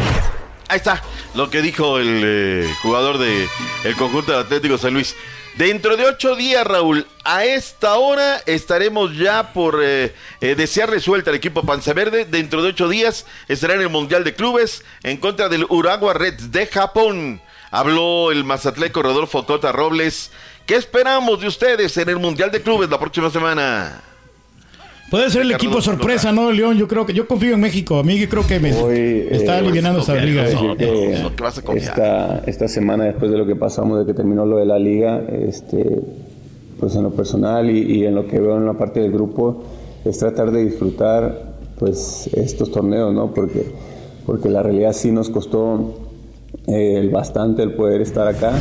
Ahí 0.69 0.77
está 0.77 1.01
lo 1.33 1.49
que 1.49 1.61
dijo 1.61 1.97
el 1.97 2.21
eh, 2.25 2.73
jugador 2.81 3.17
del 3.17 3.47
el 3.83 3.95
conjunto 3.95 4.31
del 4.31 4.41
Atlético 4.41 4.77
San 4.77 4.93
Luis. 4.93 5.15
Dentro 5.57 5.97
de 5.97 6.05
ocho 6.05 6.35
días, 6.35 6.67
Raúl, 6.67 7.07
a 7.23 7.43
esta 7.43 7.95
hora 7.95 8.43
estaremos 8.45 9.17
ya 9.17 9.53
por 9.53 9.79
eh, 9.81 10.13
eh, 10.39 10.53
desear 10.53 10.89
resuelta 10.89 11.31
el 11.31 11.37
equipo 11.37 11.63
Panza 11.63 11.93
Verde. 11.93 12.25
Dentro 12.25 12.61
de 12.61 12.69
ocho 12.69 12.89
días 12.89 13.25
estará 13.47 13.73
en 13.73 13.81
el 13.81 13.89
Mundial 13.89 14.23
de 14.23 14.35
Clubes 14.35 14.83
en 15.01 15.17
contra 15.17 15.49
del 15.49 15.65
Urawa 15.69 16.13
Reds 16.13 16.51
de 16.51 16.67
Japón. 16.67 17.41
Habló 17.71 18.31
el 18.31 18.43
mazatleco 18.43 19.01
Rodolfo 19.01 19.47
Cota 19.47 19.71
Robles. 19.71 20.31
¿Qué 20.67 20.75
esperamos 20.75 21.41
de 21.41 21.47
ustedes 21.47 21.97
en 21.97 22.09
el 22.09 22.17
Mundial 22.17 22.51
de 22.51 22.61
Clubes 22.61 22.89
la 22.89 22.99
próxima 22.99 23.31
semana? 23.31 24.03
Puede 25.09 25.29
ser 25.29 25.43
el 25.43 25.51
equipo 25.51 25.81
sorpresa, 25.81 26.31
¿no, 26.31 26.51
León? 26.51 26.77
Yo 26.77 26.87
creo 26.87 27.05
que 27.05 27.13
yo 27.13 27.27
confío 27.27 27.53
en 27.53 27.61
México. 27.61 27.97
A 27.99 28.03
mí 28.03 28.25
creo 28.27 28.45
que 28.45 28.59
me 28.59 28.69
está 28.69 29.55
eh, 29.55 29.59
aliviando 29.59 29.99
esta 29.99 30.15
liga. 30.15 30.43
decir 30.43 30.75
que 30.77 31.23
esta, 31.75 32.39
esta 32.45 32.67
semana, 32.67 33.05
después 33.05 33.31
de 33.31 33.37
lo 33.37 33.45
que 33.45 33.55
pasamos, 33.55 33.99
de 33.99 34.05
que 34.05 34.13
terminó 34.13 34.45
lo 34.45 34.57
de 34.57 34.65
la 34.65 34.77
liga, 34.77 35.21
este, 35.31 36.01
pues 36.79 36.95
en 36.95 37.03
lo 37.03 37.11
personal 37.11 37.69
y, 37.69 37.99
y 37.99 38.05
en 38.05 38.15
lo 38.15 38.27
que 38.27 38.39
veo 38.39 38.57
en 38.57 38.65
la 38.65 38.73
parte 38.73 38.99
del 38.99 39.11
grupo, 39.11 39.63
es 40.03 40.19
tratar 40.19 40.51
de 40.51 40.65
disfrutar 40.65 41.55
pues 41.79 42.29
estos 42.33 42.71
torneos, 42.71 43.13
¿no? 43.13 43.33
Porque, 43.33 43.65
porque 44.25 44.49
la 44.49 44.63
realidad 44.63 44.93
sí 44.93 45.11
nos 45.11 45.29
costó 45.29 45.99
eh, 46.67 47.09
bastante 47.11 47.63
el 47.63 47.73
poder 47.73 48.01
estar 48.01 48.27
acá. 48.27 48.53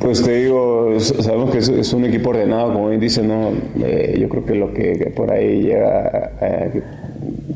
Pues 0.00 0.22
te 0.22 0.36
digo, 0.42 0.98
sabemos 1.00 1.50
que 1.50 1.58
es, 1.58 1.92
un 1.94 2.04
equipo 2.04 2.30
ordenado, 2.30 2.72
como 2.74 2.88
bien 2.88 3.00
dice, 3.00 3.22
¿no? 3.22 3.50
Eh, 3.82 4.16
yo 4.20 4.28
creo 4.28 4.44
que 4.44 4.54
lo 4.54 4.72
que, 4.74 5.12
por 5.16 5.30
ahí 5.32 5.62
llega, 5.62 6.32
eh, 6.42 6.82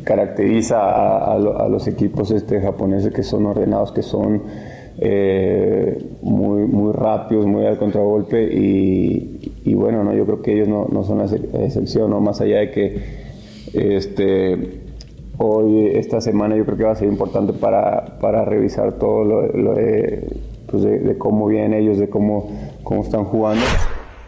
caracteriza 0.05 0.79
a, 0.81 1.35
a 1.35 1.39
lo- 1.39 1.61
a 1.61 1.69
los 1.69 1.87
equipos 1.89 2.31
este, 2.31 2.61
japoneses 2.61 3.13
que 3.13 3.23
son 3.23 3.45
ordenados, 3.47 3.93
que 3.93 4.03
son 4.03 4.43
eh, 4.99 5.99
muy, 6.23 6.63
muy 6.67 6.93
rápidos, 6.93 7.45
muy 7.47 7.67
al 7.67 7.77
contragolpe 7.79 8.43
y, 8.45 9.53
y 9.65 9.75
bueno, 9.75 10.03
¿no? 10.03 10.15
yo 10.15 10.25
creo 10.25 10.41
que 10.41 10.55
ellos 10.55 10.69
no, 10.69 10.87
no 10.91 11.05
son 11.05 11.19
la 11.19 11.25
ex- 11.25 11.55
excepción, 11.55 12.11
¿no? 12.11 12.21
más 12.21 12.41
allá 12.41 12.61
de 12.61 12.71
que 12.71 12.97
este, 13.75 14.81
hoy, 15.37 15.89
esta 15.95 16.21
semana, 16.23 16.57
yo 16.57 16.65
creo 16.65 16.79
que 16.79 16.85
va 16.85 16.93
a 16.93 16.97
ser 16.97 17.09
importante 17.09 17.53
para, 17.53 18.19
para 18.21 18.45
revisar 18.47 18.95
todo 18.95 19.23
lo, 19.23 19.47
lo 19.53 19.75
de, 19.75 20.27
pues 20.71 20.83
de, 20.83 20.99
de 20.99 21.19
cómo 21.19 21.47
vienen 21.47 21.75
ellos, 21.75 21.99
de 21.99 22.09
cómo, 22.09 22.79
cómo 22.83 23.03
están 23.03 23.25
jugando. 23.25 23.65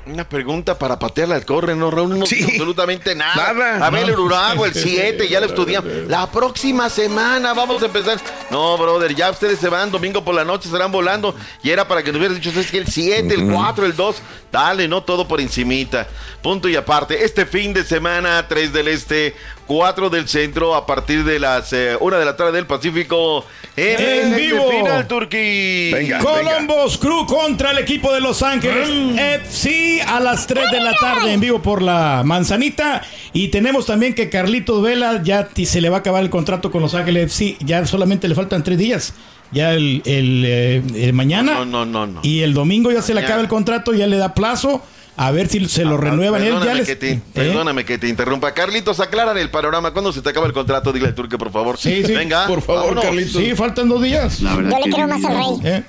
Una 0.06 0.28
pregunta 0.28 0.78
para 0.78 0.98
patearla 0.98 1.36
al 1.36 1.44
corre, 1.44 1.76
no, 1.76 1.90
Raúl, 1.90 2.18
no 2.18 2.24
dice 2.24 2.44
absolutamente 2.44 3.14
nada. 3.14 3.52
Nada. 3.52 3.86
A 3.86 3.90
ver, 3.90 4.08
el 4.08 4.16
No. 4.16 4.22
Urago, 4.22 4.64
el 4.64 4.74
7, 4.74 5.28
ya 5.28 5.40
lo 5.40 5.46
estudiamos. 5.46 5.88
La 6.08 6.26
próxima 6.30 6.88
semana 6.88 7.52
vamos 7.52 7.82
a 7.82 7.86
empezar. 7.86 8.18
No, 8.50 8.76
brother, 8.78 9.14
ya 9.14 9.30
ustedes 9.30 9.58
se 9.58 9.68
van 9.68 9.90
domingo 9.90 10.24
por 10.24 10.34
la 10.34 10.44
noche, 10.44 10.66
estarán 10.66 10.90
volando. 10.90 11.34
Y 11.62 11.70
era 11.70 11.86
para 11.86 12.02
que 12.02 12.10
nos 12.10 12.18
hubieras 12.18 12.40
dicho, 12.40 12.58
es 12.58 12.70
que 12.70 12.78
el 12.78 12.86
7, 12.86 13.32
el 13.34 13.52
4, 13.52 13.86
el 13.86 13.94
2. 13.94 14.22
Dale, 14.50 14.88
no 14.88 15.02
todo 15.02 15.28
por 15.28 15.40
encimita. 15.40 16.08
Punto 16.42 16.68
y 16.68 16.76
aparte. 16.76 17.22
Este 17.22 17.44
fin 17.44 17.72
de 17.74 17.84
semana, 17.84 18.48
3 18.48 18.72
del 18.72 18.88
Este, 18.88 19.34
4 19.70 20.10
del 20.10 20.26
Centro, 20.26 20.74
a 20.74 20.84
partir 20.84 21.22
de 21.22 21.38
las 21.38 21.72
1 22.00 22.18
de 22.18 22.24
la 22.24 22.36
tarde 22.36 22.50
del 22.50 22.66
Pacífico. 22.66 23.46
En, 23.76 24.00
En 24.00 24.32
este 24.32 24.40
vivo. 24.40 24.68
Final 24.68 25.06
Turquí. 25.06 25.92
Columbus 26.20 26.98
Crew 26.98 27.24
contra 27.24 27.70
el 27.70 27.78
equipo 27.78 28.12
de 28.12 28.20
Los 28.20 28.42
Ángeles 28.42 28.88
FC 29.16 30.02
a 30.02 30.18
las 30.18 30.48
3 30.48 30.72
de 30.72 30.80
la 30.80 30.92
tarde 30.94 31.32
en 31.34 31.38
vivo 31.38 31.62
por 31.62 31.82
la 31.82 32.22
manzanita. 32.24 33.02
Y 33.32 33.46
tenemos 33.48 33.86
también 33.86 34.12
que 34.12 34.28
Carlitos 34.28 34.82
Vela 34.82 35.22
ya 35.22 35.48
se 35.64 35.80
le 35.80 35.88
va 35.88 35.98
a 35.98 36.00
acabar 36.00 36.24
el 36.24 36.30
contrato 36.30 36.72
con 36.72 36.82
Los 36.82 36.96
Ángeles 36.96 37.26
FC. 37.26 37.56
Ya 37.64 37.86
solamente 37.86 38.26
le 38.26 38.34
faltan 38.34 38.64
tres 38.64 38.76
días. 38.76 39.14
Ya 39.52 39.72
el, 39.74 40.02
el, 40.04 40.44
eh, 40.46 40.82
el 40.96 41.12
mañana 41.12 41.54
No, 41.54 41.64
no, 41.64 41.86
no, 41.86 42.06
no. 42.08 42.20
y 42.24 42.40
el 42.40 42.54
domingo 42.54 42.90
ya 42.90 43.02
se 43.02 43.14
le 43.14 43.20
acaba 43.20 43.40
el 43.40 43.46
contrato, 43.48 43.94
ya 43.94 44.08
le 44.08 44.16
da 44.16 44.34
plazo. 44.34 44.82
A 45.22 45.32
ver 45.32 45.48
si 45.48 45.62
se 45.66 45.84
lo 45.84 45.98
renuevan. 45.98 46.42
Él 46.42 46.48
ya 46.48 46.54
Perdóname, 46.60 46.78
les- 46.78 46.88
que 46.88 46.96
te, 46.96 47.10
¿Eh? 47.12 47.22
perdóname 47.34 47.84
que 47.84 47.98
te 47.98 48.08
interrumpa. 48.08 48.54
Carlitos, 48.54 49.00
aclaran 49.00 49.36
el 49.36 49.50
panorama. 49.50 49.90
¿Cuándo 49.92 50.12
se 50.12 50.22
te 50.22 50.30
acaba 50.30 50.46
el 50.46 50.52
contrato? 50.54 50.92
Dile 50.94 51.08
al 51.08 51.14
turque, 51.14 51.36
por 51.36 51.50
favor. 51.52 51.76
Sí, 51.76 52.02
sí, 52.04 52.14
Venga. 52.14 52.46
por 52.46 52.62
favor, 52.62 52.82
vámonos. 52.84 53.04
Carlitos. 53.04 53.32
Sí, 53.42 53.54
faltan 53.54 53.88
dos 53.90 54.02
días. 54.02 54.38
Yo 54.40 54.46
La 54.48 54.56
verdad 54.56 54.78
le 54.78 54.84
que 54.84 54.90
quiero 54.90 55.08
más 55.08 55.22
al 55.24 55.36
rey. 55.36 55.72
¿Eh? 55.72 55.82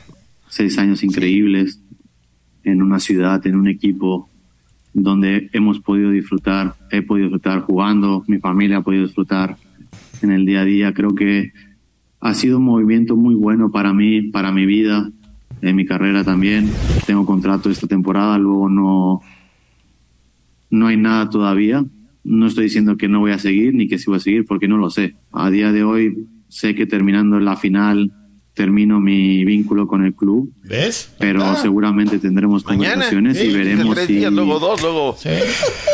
seis 0.49 0.77
años 0.77 1.01
increíbles 1.01 1.79
en 2.65 2.81
una 2.81 2.99
ciudad, 2.99 3.45
en 3.47 3.55
un 3.55 3.69
equipo 3.69 4.29
donde 4.93 5.49
hemos 5.53 5.79
podido 5.79 6.09
disfrutar, 6.11 6.75
he 6.91 7.01
podido 7.01 7.27
disfrutar 7.29 7.61
jugando, 7.61 8.25
mi 8.27 8.37
familia 8.39 8.77
ha 8.77 8.81
podido 8.81 9.05
disfrutar 9.05 9.55
en 10.21 10.31
el 10.31 10.45
día 10.45 10.59
a 10.61 10.65
día. 10.65 10.93
Creo 10.93 11.15
que 11.15 11.53
ha 12.19 12.33
sido 12.33 12.57
un 12.57 12.65
movimiento 12.65 13.15
muy 13.15 13.33
bueno 13.35 13.71
para 13.71 13.93
mí, 13.93 14.23
para 14.23 14.51
mi 14.51 14.65
vida, 14.65 15.09
en 15.61 15.75
mi 15.75 15.85
carrera 15.85 16.23
también. 16.23 16.69
Tengo 17.05 17.25
contrato 17.25 17.69
esta 17.69 17.87
temporada, 17.87 18.37
luego 18.37 18.69
no, 18.69 19.21
no 20.69 20.87
hay 20.87 20.97
nada 20.97 21.29
todavía. 21.29 21.83
No 22.23 22.47
estoy 22.47 22.65
diciendo 22.65 22.97
que 22.97 23.07
no 23.07 23.19
voy 23.19 23.31
a 23.31 23.39
seguir 23.39 23.73
ni 23.73 23.87
que 23.87 23.97
sí 23.97 24.05
voy 24.07 24.17
a 24.17 24.19
seguir 24.21 24.45
porque 24.45 24.67
no 24.67 24.77
lo 24.77 24.89
sé. 24.89 25.15
A 25.31 25.49
día 25.49 25.71
de 25.71 25.83
hoy 25.83 26.27
sé 26.49 26.75
que 26.75 26.85
terminando 26.85 27.39
la 27.39 27.55
final 27.57 28.11
termino 28.53 28.99
mi 28.99 29.45
vínculo 29.45 29.87
con 29.87 30.03
el 30.05 30.13
club, 30.13 30.51
¿Ves? 30.63 31.13
pero 31.17 31.41
Ah. 31.43 31.55
seguramente 31.55 32.19
tendremos 32.19 32.65
Mañana. 32.65 32.89
conversaciones 33.05 33.37
Sí, 33.37 33.47
y 33.47 33.53
veremos 33.53 33.95
tres 33.95 34.07
si, 34.07 34.15
días, 34.15 34.31
luego 34.33 34.59
dos, 34.59 34.81
luego. 34.81 35.15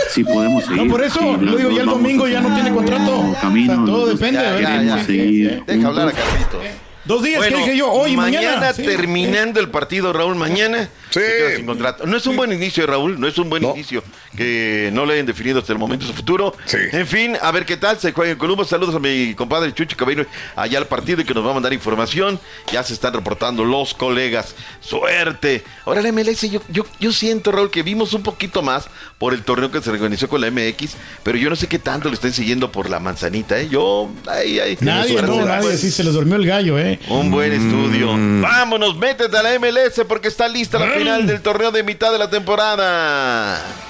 si 0.10 0.24
podemos 0.24 0.66
seguir. 0.66 0.84
No, 0.84 0.90
por 0.92 1.04
eso, 1.04 1.20
Si 1.40 1.46
lo 1.46 1.56
digo, 1.56 1.70
ya 1.72 1.82
el 1.82 1.86
domingo 1.86 2.28
ya 2.28 2.42
no 2.42 2.54
tiene 2.56 2.72
contrato. 2.72 3.32
Camino, 3.40 3.74
O 3.74 3.76
sea, 3.76 3.86
todo 3.86 4.06
depende, 4.08 4.40
¿verdad? 4.42 4.80
queremos 4.80 5.00
Sí, 5.02 5.06
seguir 5.06 5.64
Deja 5.68 5.88
hablar 5.88 6.08
a. 6.10 6.12
Carlitos. 6.12 6.62
Dos 7.08 7.24
días, 7.24 7.38
Bueno, 7.38 7.58
que 7.58 7.64
dije 7.64 7.78
yo? 7.78 7.92
Hoy, 7.92 8.16
mañana. 8.16 8.74
Sí. 8.74 8.84
terminando 8.84 9.60
el 9.60 9.70
partido, 9.70 10.12
Raúl, 10.14 10.36
mañana 10.36 10.90
se 11.10 11.20
queda 11.22 11.56
sin 11.56 11.66
contrato. 11.66 12.06
No 12.06 12.18
es 12.18 12.26
un 12.28 12.36
buen 12.36 12.52
inicio, 12.52 12.86
Raúl, 12.86 13.20
no 13.20 13.28
es 13.28 13.38
un 13.38 13.50
buen 13.50 13.64
inicio 13.64 14.04
que 14.36 14.90
no 14.94 15.06
le 15.06 15.14
hayan 15.14 15.26
definido 15.26 15.60
hasta 15.60 15.74
el 15.74 15.80
momento 15.80 16.06
su 16.06 16.14
futuro. 16.14 16.54
En 16.92 17.08
fin, 17.08 17.38
a 17.42 17.52
ver 17.52 17.66
qué 17.66 17.78
tal 17.78 17.98
se 18.00 18.12
juega 18.12 18.34
en 18.34 18.38
Columbus. 18.38 18.68
Saludos 18.68 18.94
a 18.94 19.00
mi 19.00 19.34
compadre 19.34 19.74
Chucho 19.74 19.96
que 19.98 20.04
va 20.06 20.12
a 20.12 20.14
ir 20.14 20.28
allá 20.56 20.78
al 20.80 20.88
partido 20.88 21.22
y 21.22 21.26
que 21.26 21.34
nos 21.34 21.46
va 21.46 21.52
a 21.52 21.54
mandar 21.54 21.74
información. 21.74 22.40
Ya 22.72 22.84
se 22.84 22.94
están 22.94 23.14
reportando 23.14 23.64
los 23.66 23.94
colegas. 23.94 24.54
Suerte. 24.82 25.64
Ahora 25.86 26.02
la 26.02 26.12
MLS, 26.12 26.42
yo, 26.52 26.62
yo, 26.70 26.86
yo 27.00 27.12
siento, 27.12 27.52
Raúl, 27.52 27.72
que 27.72 27.84
vimos 27.84 28.14
un 28.14 28.24
poquito 28.24 28.62
más 28.62 28.88
por 29.18 29.34
el 29.34 29.44
torneo 29.44 29.72
que 29.72 29.82
se 29.82 29.90
organizó 29.90 30.28
con 30.28 30.42
la 30.42 30.52
MX, 30.52 30.96
pero 31.24 31.38
yo 31.38 31.50
no 31.50 31.56
sé 31.56 31.68
qué 31.68 31.80
tanto 31.80 32.10
lo 32.10 32.14
estén 32.14 32.34
siguiendo 32.34 32.72
por 32.72 32.90
la 32.90 33.00
manzanita, 33.00 33.60
¿eh? 33.60 33.70
Yo, 33.70 34.10
ay, 34.28 34.60
ay. 34.60 34.78
Nadie, 34.82 35.22
no, 35.22 35.46
nadie. 35.46 35.62
pues. 35.64 35.80
Sí, 35.82 35.92
se 35.92 36.04
les 36.04 36.14
durmió 36.14 36.36
el 36.36 36.46
gallo, 36.46 36.78
¿eh? 36.78 36.97
Un 37.10 37.32
buen 37.32 37.54
estudio. 37.54 38.10
Vámonos, 38.42 38.98
métete 38.98 39.38
a 39.38 39.44
la 39.44 39.58
MLS 39.60 40.02
porque 40.08 40.28
está 40.28 40.48
lista 40.48 40.78
la 40.80 40.88
final 40.88 41.26
del 41.26 41.42
torneo 41.42 41.72
de 41.72 41.84
mitad 41.84 42.12
de 42.12 42.18
la 42.18 42.30
temporada. 42.30 43.87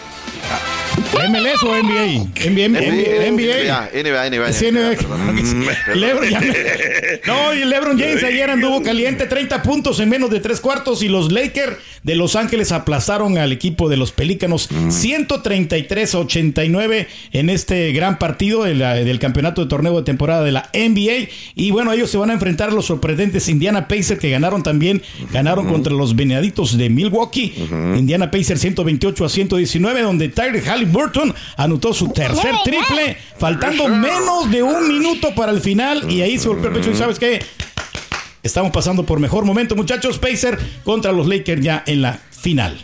MLS 1.30 1.64
o 1.64 1.76
NBA? 1.76 2.28
NBA, 2.50 2.68
NBA. 3.32 3.90
NBA, 3.94 4.30
NBA. 4.30 4.54
Sí, 4.54 4.66
NBA. 4.72 4.96
Lebron, 5.96 6.30
ya 6.30 6.40
me- 6.40 6.54
No, 7.26 7.54
y 7.54 7.66
LeBron 7.66 8.00
James 8.00 8.24
ayer 8.24 8.50
anduvo 8.50 8.82
caliente, 8.82 9.26
30 9.26 9.62
puntos 9.64 10.00
en 10.00 10.10
menos 10.10 10.30
de 10.30 10.40
tres 10.40 10.60
cuartos 10.62 11.02
y 11.04 11.08
los 11.10 11.32
Lakers 11.32 11.78
de 12.04 12.16
Los 12.16 12.36
Ángeles 12.36 12.72
aplastaron 12.72 13.38
al 13.38 13.52
equipo 13.52 13.90
de 13.90 13.98
los 13.98 14.12
Pelícanos 14.12 14.70
133 14.90 16.16
a 16.16 16.20
89 16.20 17.08
en 17.34 17.50
este 17.50 17.92
gran 17.92 18.18
partido 18.20 18.64
de 18.64 18.76
la- 18.76 18.96
del 18.96 19.20
campeonato 19.20 19.62
de 19.64 19.68
torneo 19.70 19.98
de 19.98 20.04
temporada 20.04 20.44
de 20.44 20.52
la 20.52 20.70
NBA 20.74 21.30
y 21.56 21.72
bueno, 21.72 21.92
ellos 21.92 22.10
se 22.10 22.18
van 22.18 22.30
a 22.30 22.34
enfrentar 22.34 22.70
a 22.70 22.74
los 22.74 22.86
sorprendentes 22.86 23.50
Indiana 23.50 23.88
Pacers 23.88 24.20
que 24.20 24.30
ganaron 24.30 24.64
también, 24.64 25.02
ganaron 25.32 25.68
contra 25.68 25.94
los 25.94 26.16
Venaditos 26.16 26.78
de 26.78 26.90
Milwaukee, 26.90 27.54
Indiana 27.98 28.32
Pacers 28.32 28.62
128 28.62 29.26
a 29.26 29.30
119 29.30 30.02
donde 30.02 30.27
Tyler 30.28 30.64
Halliburton 30.68 31.34
anotó 31.58 31.94
su 31.94 32.10
tercer 32.10 32.56
triple 32.64 33.18
faltando 33.38 33.88
menos 33.88 34.50
de 34.52 34.64
un 34.64 34.88
minuto 34.88 35.34
para 35.36 35.52
el 35.52 35.62
final 35.62 36.12
y 36.12 36.22
ahí 36.22 36.38
se 36.38 36.48
golpeó 36.48 36.70
el 36.70 36.76
pecho 36.76 36.92
y 36.92 36.96
sabes 36.96 37.20
qué 37.20 37.42
Estamos 38.44 38.72
pasando 38.72 39.04
por 39.04 39.20
mejor 39.20 39.44
momento, 39.44 39.76
muchachos. 39.76 40.20
Pacer 40.20 40.58
contra 40.86 41.12
los 41.12 41.28
Lakers 41.28 41.62
ya 41.62 41.84
en 41.86 42.02
la 42.02 42.14
final. 42.32 42.78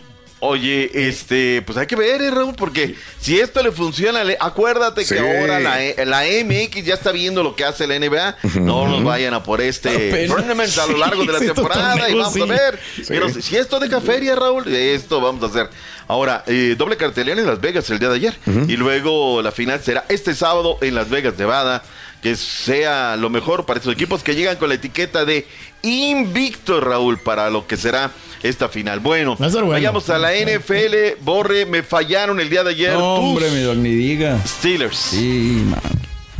Oye, 0.46 0.90
este, 1.08 1.62
pues 1.62 1.78
hay 1.78 1.86
que 1.86 1.96
ver, 1.96 2.20
eh, 2.20 2.30
Raúl, 2.30 2.54
porque 2.54 2.94
si 3.18 3.40
esto 3.40 3.62
le 3.62 3.72
funciona, 3.72 4.22
le- 4.24 4.36
acuérdate 4.38 5.04
Sí. 5.04 5.14
que 5.14 5.20
ahora 5.20 5.58
la, 5.58 5.82
E- 5.82 6.04
la 6.04 6.24
MX 6.26 6.84
ya 6.84 6.94
está 6.94 7.12
viendo 7.12 7.42
lo 7.42 7.56
que 7.56 7.64
hace 7.64 7.86
la 7.86 7.94
NBA. 7.98 8.36
No 8.60 8.86
nos 8.86 9.02
vayan 9.02 9.32
a 9.34 9.42
por 9.42 9.60
este 9.62 10.26
tournament 10.26 10.76
a 10.78 10.86
lo 10.86 10.98
largo 10.98 11.24
de 11.24 11.32
la 11.32 11.38
temporada 11.40 12.08
y 12.10 12.14
vamos 12.14 12.34
sí. 12.34 12.42
a 12.42 12.44
ver. 12.44 12.78
Pero 13.08 13.28
si, 13.30 13.40
si 13.42 13.56
esto 13.56 13.80
deja 13.80 14.00
feria, 14.00 14.34
Raúl, 14.36 14.68
esto 14.74 15.20
vamos 15.20 15.42
a 15.42 15.46
hacer. 15.46 15.70
Ahora, 16.06 16.44
eh, 16.46 16.74
doble 16.76 16.98
cartelera 16.98 17.40
en 17.40 17.46
Las 17.46 17.60
Vegas 17.62 17.88
el 17.88 17.98
día 17.98 18.10
de 18.10 18.16
ayer. 18.16 18.38
Y 18.68 18.76
luego 18.76 19.40
la 19.40 19.50
final 19.52 19.80
será 19.82 20.04
este 20.10 20.34
sábado 20.34 20.76
en 20.82 20.94
Las 20.94 21.08
Vegas, 21.08 21.34
Nevada. 21.38 21.82
Que 22.24 22.34
sea 22.36 23.16
lo 23.16 23.28
mejor 23.30 23.66
para 23.66 23.78
estos 23.78 23.92
equipos 23.92 24.22
que 24.22 24.34
llegan 24.34 24.56
con 24.56 24.70
la 24.70 24.76
etiqueta 24.76 25.24
de 25.26 25.46
invicto, 25.82 26.80
Raúl, 26.80 27.18
para 27.18 27.50
lo 27.50 27.66
que 27.66 27.76
será 27.76 28.10
esta 28.42 28.68
final. 28.70 29.00
Bueno, 29.00 29.36
Va 29.40 29.46
a 29.46 29.50
ser 29.50 29.60
bueno. 29.60 29.72
vayamos 29.72 30.08
a 30.10 30.18
la 30.18 30.32
NFL. 30.34 31.20
Borre, 31.20 31.66
me 31.66 31.82
fallaron 31.82 32.40
el 32.40 32.48
día 32.48 32.64
de 32.64 32.70
ayer. 32.70 32.94
No, 32.94 33.16
hombre, 33.16 33.50
mi 33.50 33.60
ni 33.76 33.94
diga. 33.94 34.38
Steelers. 34.46 34.96
Sí, 34.96 35.62
man. 35.66 35.80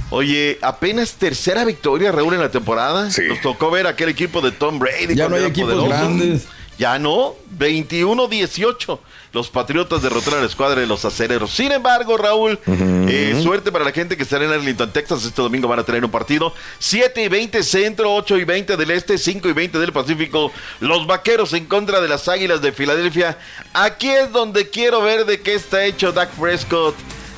Oye, 0.09 0.59
apenas 0.63 1.13
tercera 1.15 1.65
victoria, 1.65 2.13
Raúl, 2.13 2.33
en 2.35 2.41
la 2.41 2.51
temporada. 2.51 3.11
Sí. 3.11 3.23
Nos 3.29 3.41
tocó 3.43 3.71
ver 3.71 3.87
aquel 3.87 4.09
equipo 4.09 4.41
de 4.41 4.53
Tom 4.53 4.79
Brady. 4.79 5.15
Ya 5.15 5.29
no 5.29 5.37
hay 5.37 5.45
equipos 5.45 5.75
poderoso. 5.75 5.89
grandes. 5.91 6.47
Ya 6.79 6.99
no, 6.99 7.35
21-18. 7.59 8.99
Los 9.33 9.49
Patriotas 9.49 10.03
derrotaron 10.03 10.39
a 10.39 10.43
la 10.43 10.49
escuadra 10.49 10.81
de 10.81 10.87
los 10.87 11.05
acereros. 11.05 11.51
Sin 11.51 11.73
embargo, 11.73 12.17
Raúl, 12.17 12.59
eh, 12.67 13.41
suerte 13.43 13.73
para 13.73 13.85
la 13.85 13.93
gente 13.93 14.17
que 14.17 14.23
estará 14.23 14.45
en 14.45 14.53
Arlington, 14.53 14.93
Texas. 14.93 15.25
Este 15.25 15.43
domingo 15.43 15.67
van 15.67 15.81
a 15.81 15.85
tener 15.85 16.05
un 16.05 16.11
partido. 16.11 16.53
7 16.79 17.25
y 17.25 17.29
20 17.29 17.63
centro, 17.63 18.15
8 18.15 18.39
y 18.39 18.45
20 18.45 18.77
del 18.77 18.91
este, 18.93 19.19
5 19.19 19.49
y 19.49 19.53
20 19.53 19.79
del 19.79 19.93
Pacífico. 19.93 20.53
Los 20.81 21.07
vaqueros 21.07 21.53
en 21.53 21.67
contra 21.67 22.01
de 22.01 22.09
las 22.09 22.29
águilas 22.29 22.61
de 22.63 22.73
Filadelfia. 22.73 23.39
Aquí 23.73 24.09
es 24.09 24.31
donde 24.33 24.71
quiero 24.71 25.03
ver 25.03 25.27
de 25.27 25.41
qué 25.41 25.55
está 25.55 25.85
hecho 25.85 26.13
Dak 26.13 26.31
Prescott. 26.31 26.95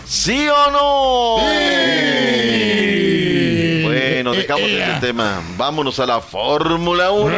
¿Sí 0.06 0.48
o 0.48 0.70
no? 0.70 1.36
Bueno, 4.16 4.32
dejamos 4.32 4.62
este 4.62 5.08
tema. 5.08 5.42
Vámonos 5.58 6.00
a 6.00 6.06
la 6.06 6.22
Fórmula 6.22 7.10
1. 7.10 7.36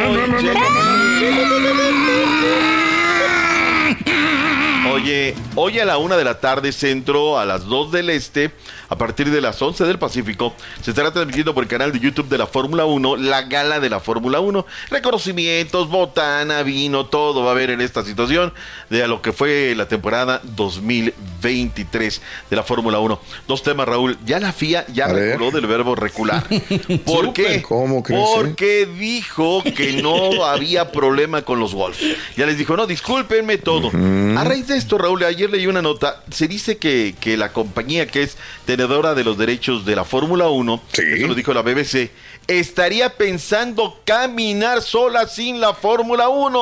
Oye, 4.91 5.35
hoy 5.55 5.79
a 5.79 5.85
la 5.85 5.97
una 5.97 6.17
de 6.17 6.23
la 6.23 6.39
tarde 6.39 6.71
centro, 6.71 7.37
a 7.37 7.45
las 7.45 7.65
2 7.65 7.91
del 7.91 8.09
este, 8.09 8.51
a 8.89 8.97
partir 8.97 9.29
de 9.29 9.39
las 9.39 9.61
11 9.61 9.83
del 9.85 9.99
Pacífico, 9.99 10.53
se 10.81 10.91
estará 10.91 11.11
transmitiendo 11.11 11.53
por 11.53 11.63
el 11.63 11.69
canal 11.69 11.91
de 11.91 11.99
YouTube 11.99 12.27
de 12.27 12.39
la 12.39 12.47
Fórmula 12.47 12.85
1, 12.85 13.17
la 13.17 13.43
gala 13.43 13.79
de 13.79 13.89
la 13.89 13.99
Fórmula 13.99 14.39
1. 14.39 14.65
Reconocimientos, 14.89 15.89
botana, 15.89 16.63
vino, 16.63 17.05
todo 17.05 17.43
va 17.43 17.49
a 17.49 17.51
haber 17.51 17.69
en 17.69 17.81
esta 17.81 18.03
situación 18.03 18.51
de 18.89 19.03
a 19.03 19.07
lo 19.07 19.21
que 19.21 19.31
fue 19.31 19.75
la 19.75 19.87
temporada 19.87 20.41
2023 20.43 22.21
de 22.49 22.55
la 22.55 22.63
Fórmula 22.63 22.99
1. 22.99 23.19
Dos 23.47 23.61
temas, 23.61 23.87
Raúl. 23.87 24.17
Ya 24.25 24.39
la 24.39 24.51
FIA 24.51 24.87
ya 24.87 25.07
reculó 25.07 25.51
del 25.51 25.67
verbo 25.67 25.93
recular. 25.93 26.47
¿Por 27.05 27.33
qué? 27.33 27.61
¿Cómo 27.61 28.01
crees, 28.01 28.21
eh? 28.21 28.33
Porque 28.35 28.87
dijo 28.87 29.61
que 29.63 30.01
no 30.01 30.43
había 30.45 30.91
problema 30.91 31.43
con 31.43 31.59
los 31.59 31.75
Wolves. 31.75 31.99
Ya 32.35 32.47
les 32.47 32.57
dijo, 32.57 32.75
no, 32.75 32.87
discúlpenme 32.87 33.59
todo. 33.59 33.91
A 34.37 34.43
raíz 34.43 34.67
de 34.67 34.78
esto, 34.79 34.97
Raúl, 34.97 35.23
ayer 35.23 35.49
leí 35.49 35.67
una 35.67 35.81
nota. 35.81 36.23
Se 36.31 36.47
dice 36.47 36.77
que, 36.77 37.15
que 37.19 37.37
la 37.37 37.53
compañía 37.53 38.07
que 38.07 38.23
es 38.23 38.37
tenedora 38.65 39.13
de 39.13 39.23
los 39.23 39.37
derechos 39.37 39.85
de 39.85 39.95
la 39.95 40.03
Fórmula 40.05 40.49
1, 40.49 40.81
eso 40.93 41.27
lo 41.27 41.35
dijo 41.35 41.53
la 41.53 41.61
BBC, 41.61 42.09
estaría 42.47 43.15
pensando 43.15 43.99
caminar 44.05 44.81
sola 44.81 45.27
sin 45.27 45.59
la 45.59 45.73
Fórmula 45.73 46.29
1. 46.29 46.57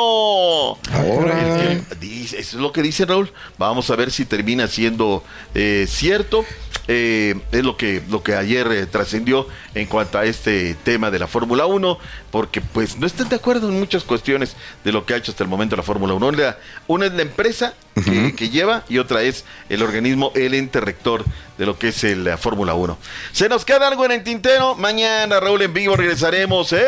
Ahora. 0.91 1.61
El 1.71 1.81
que- 1.85 1.95
dice- 1.95 2.37
Eso 2.39 2.57
es 2.57 2.61
lo 2.61 2.71
que 2.73 2.81
dice 2.81 3.05
Raúl. 3.05 3.31
Vamos 3.57 3.89
a 3.89 3.95
ver 3.95 4.11
si 4.11 4.25
termina 4.25 4.67
siendo 4.67 5.23
eh, 5.55 5.85
cierto. 5.87 6.43
Eh, 6.89 7.35
es 7.51 7.63
lo 7.65 7.75
que, 7.75 8.01
lo 8.09 8.23
que 8.23 8.33
ayer 8.35 8.65
eh, 8.71 8.85
trascendió 8.85 9.45
en 9.75 9.87
cuanto 9.87 10.17
a 10.17 10.25
este 10.25 10.73
tema 10.85 11.11
de 11.11 11.19
la 11.19 11.27
Fórmula 11.27 11.65
1, 11.65 11.97
porque 12.31 12.61
pues 12.61 12.97
no 12.97 13.05
están 13.05 13.27
de 13.27 13.35
acuerdo 13.35 13.67
en 13.69 13.77
muchas 13.79 14.03
cuestiones 14.03 14.55
de 14.85 14.91
lo 14.93 15.05
que 15.05 15.13
ha 15.13 15.17
hecho 15.17 15.31
hasta 15.31 15.43
el 15.43 15.49
momento 15.49 15.75
la 15.75 15.83
Fórmula 15.83 16.13
1. 16.13 16.27
Una, 16.27 16.57
una 16.87 17.05
es 17.07 17.11
la 17.13 17.21
empresa 17.23 17.73
que, 18.03 18.35
que 18.35 18.49
lleva 18.49 18.83
y 18.89 18.97
otra 18.97 19.21
es 19.23 19.45
el 19.69 19.81
organismo, 19.83 20.31
el 20.35 20.53
ente 20.53 20.79
rector 20.79 21.23
de 21.57 21.65
lo 21.65 21.77
que 21.77 21.89
es 21.89 22.03
el, 22.03 22.23
la 22.23 22.37
Fórmula 22.37 22.73
1. 22.73 22.97
Se 23.31 23.49
nos 23.49 23.65
queda 23.65 23.87
algo 23.87 24.05
en 24.05 24.11
el 24.11 24.23
tintero. 24.23 24.75
Mañana, 24.75 25.39
Raúl, 25.39 25.61
en 25.63 25.73
vivo 25.73 25.95
regresaremos. 25.95 26.71
¡En, 26.73 26.79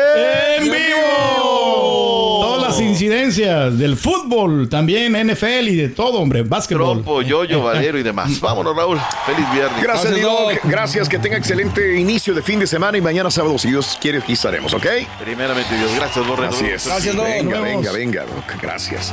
¡En 0.58 0.64
vivo! 0.64 2.38
Todas 2.40 2.68
las 2.68 2.80
incidencias 2.80 3.76
del 3.78 3.96
fútbol, 3.96 4.68
también 4.68 5.12
NFL 5.12 5.68
y 5.68 5.76
de 5.76 5.88
todo, 5.88 6.20
hombre, 6.20 6.42
básquetbol. 6.42 7.02
Trompo, 7.02 7.22
yoyo, 7.22 7.62
valero 7.62 7.98
y 7.98 8.02
demás. 8.02 8.40
Vámonos, 8.40 8.76
Raúl. 8.76 8.98
Feliz 9.26 9.52
viernes. 9.52 9.82
Gracias, 9.82 10.22
Doc. 10.22 10.52
Gracias, 10.64 11.08
que 11.08 11.18
tenga 11.18 11.36
excelente 11.36 11.98
inicio 11.98 12.32
de 12.34 12.42
fin 12.42 12.60
de 12.60 12.66
semana 12.66 12.96
y 12.96 13.00
mañana 13.00 13.30
sábado, 13.30 13.58
si 13.58 13.68
Dios 13.68 13.98
quiere, 14.00 14.18
aquí 14.18 14.32
estaremos, 14.34 14.72
¿ok? 14.72 14.86
Primeramente, 15.22 15.76
Dios. 15.76 15.90
Gracias, 15.96 16.26
Borre. 16.26 16.46
Así 16.46 16.66
es. 16.66 16.86
Gracias. 16.86 17.16
Venga, 17.16 17.60
venga, 17.60 17.92
venga, 17.92 18.22
Doc. 18.22 18.62
Gracias. 18.62 19.12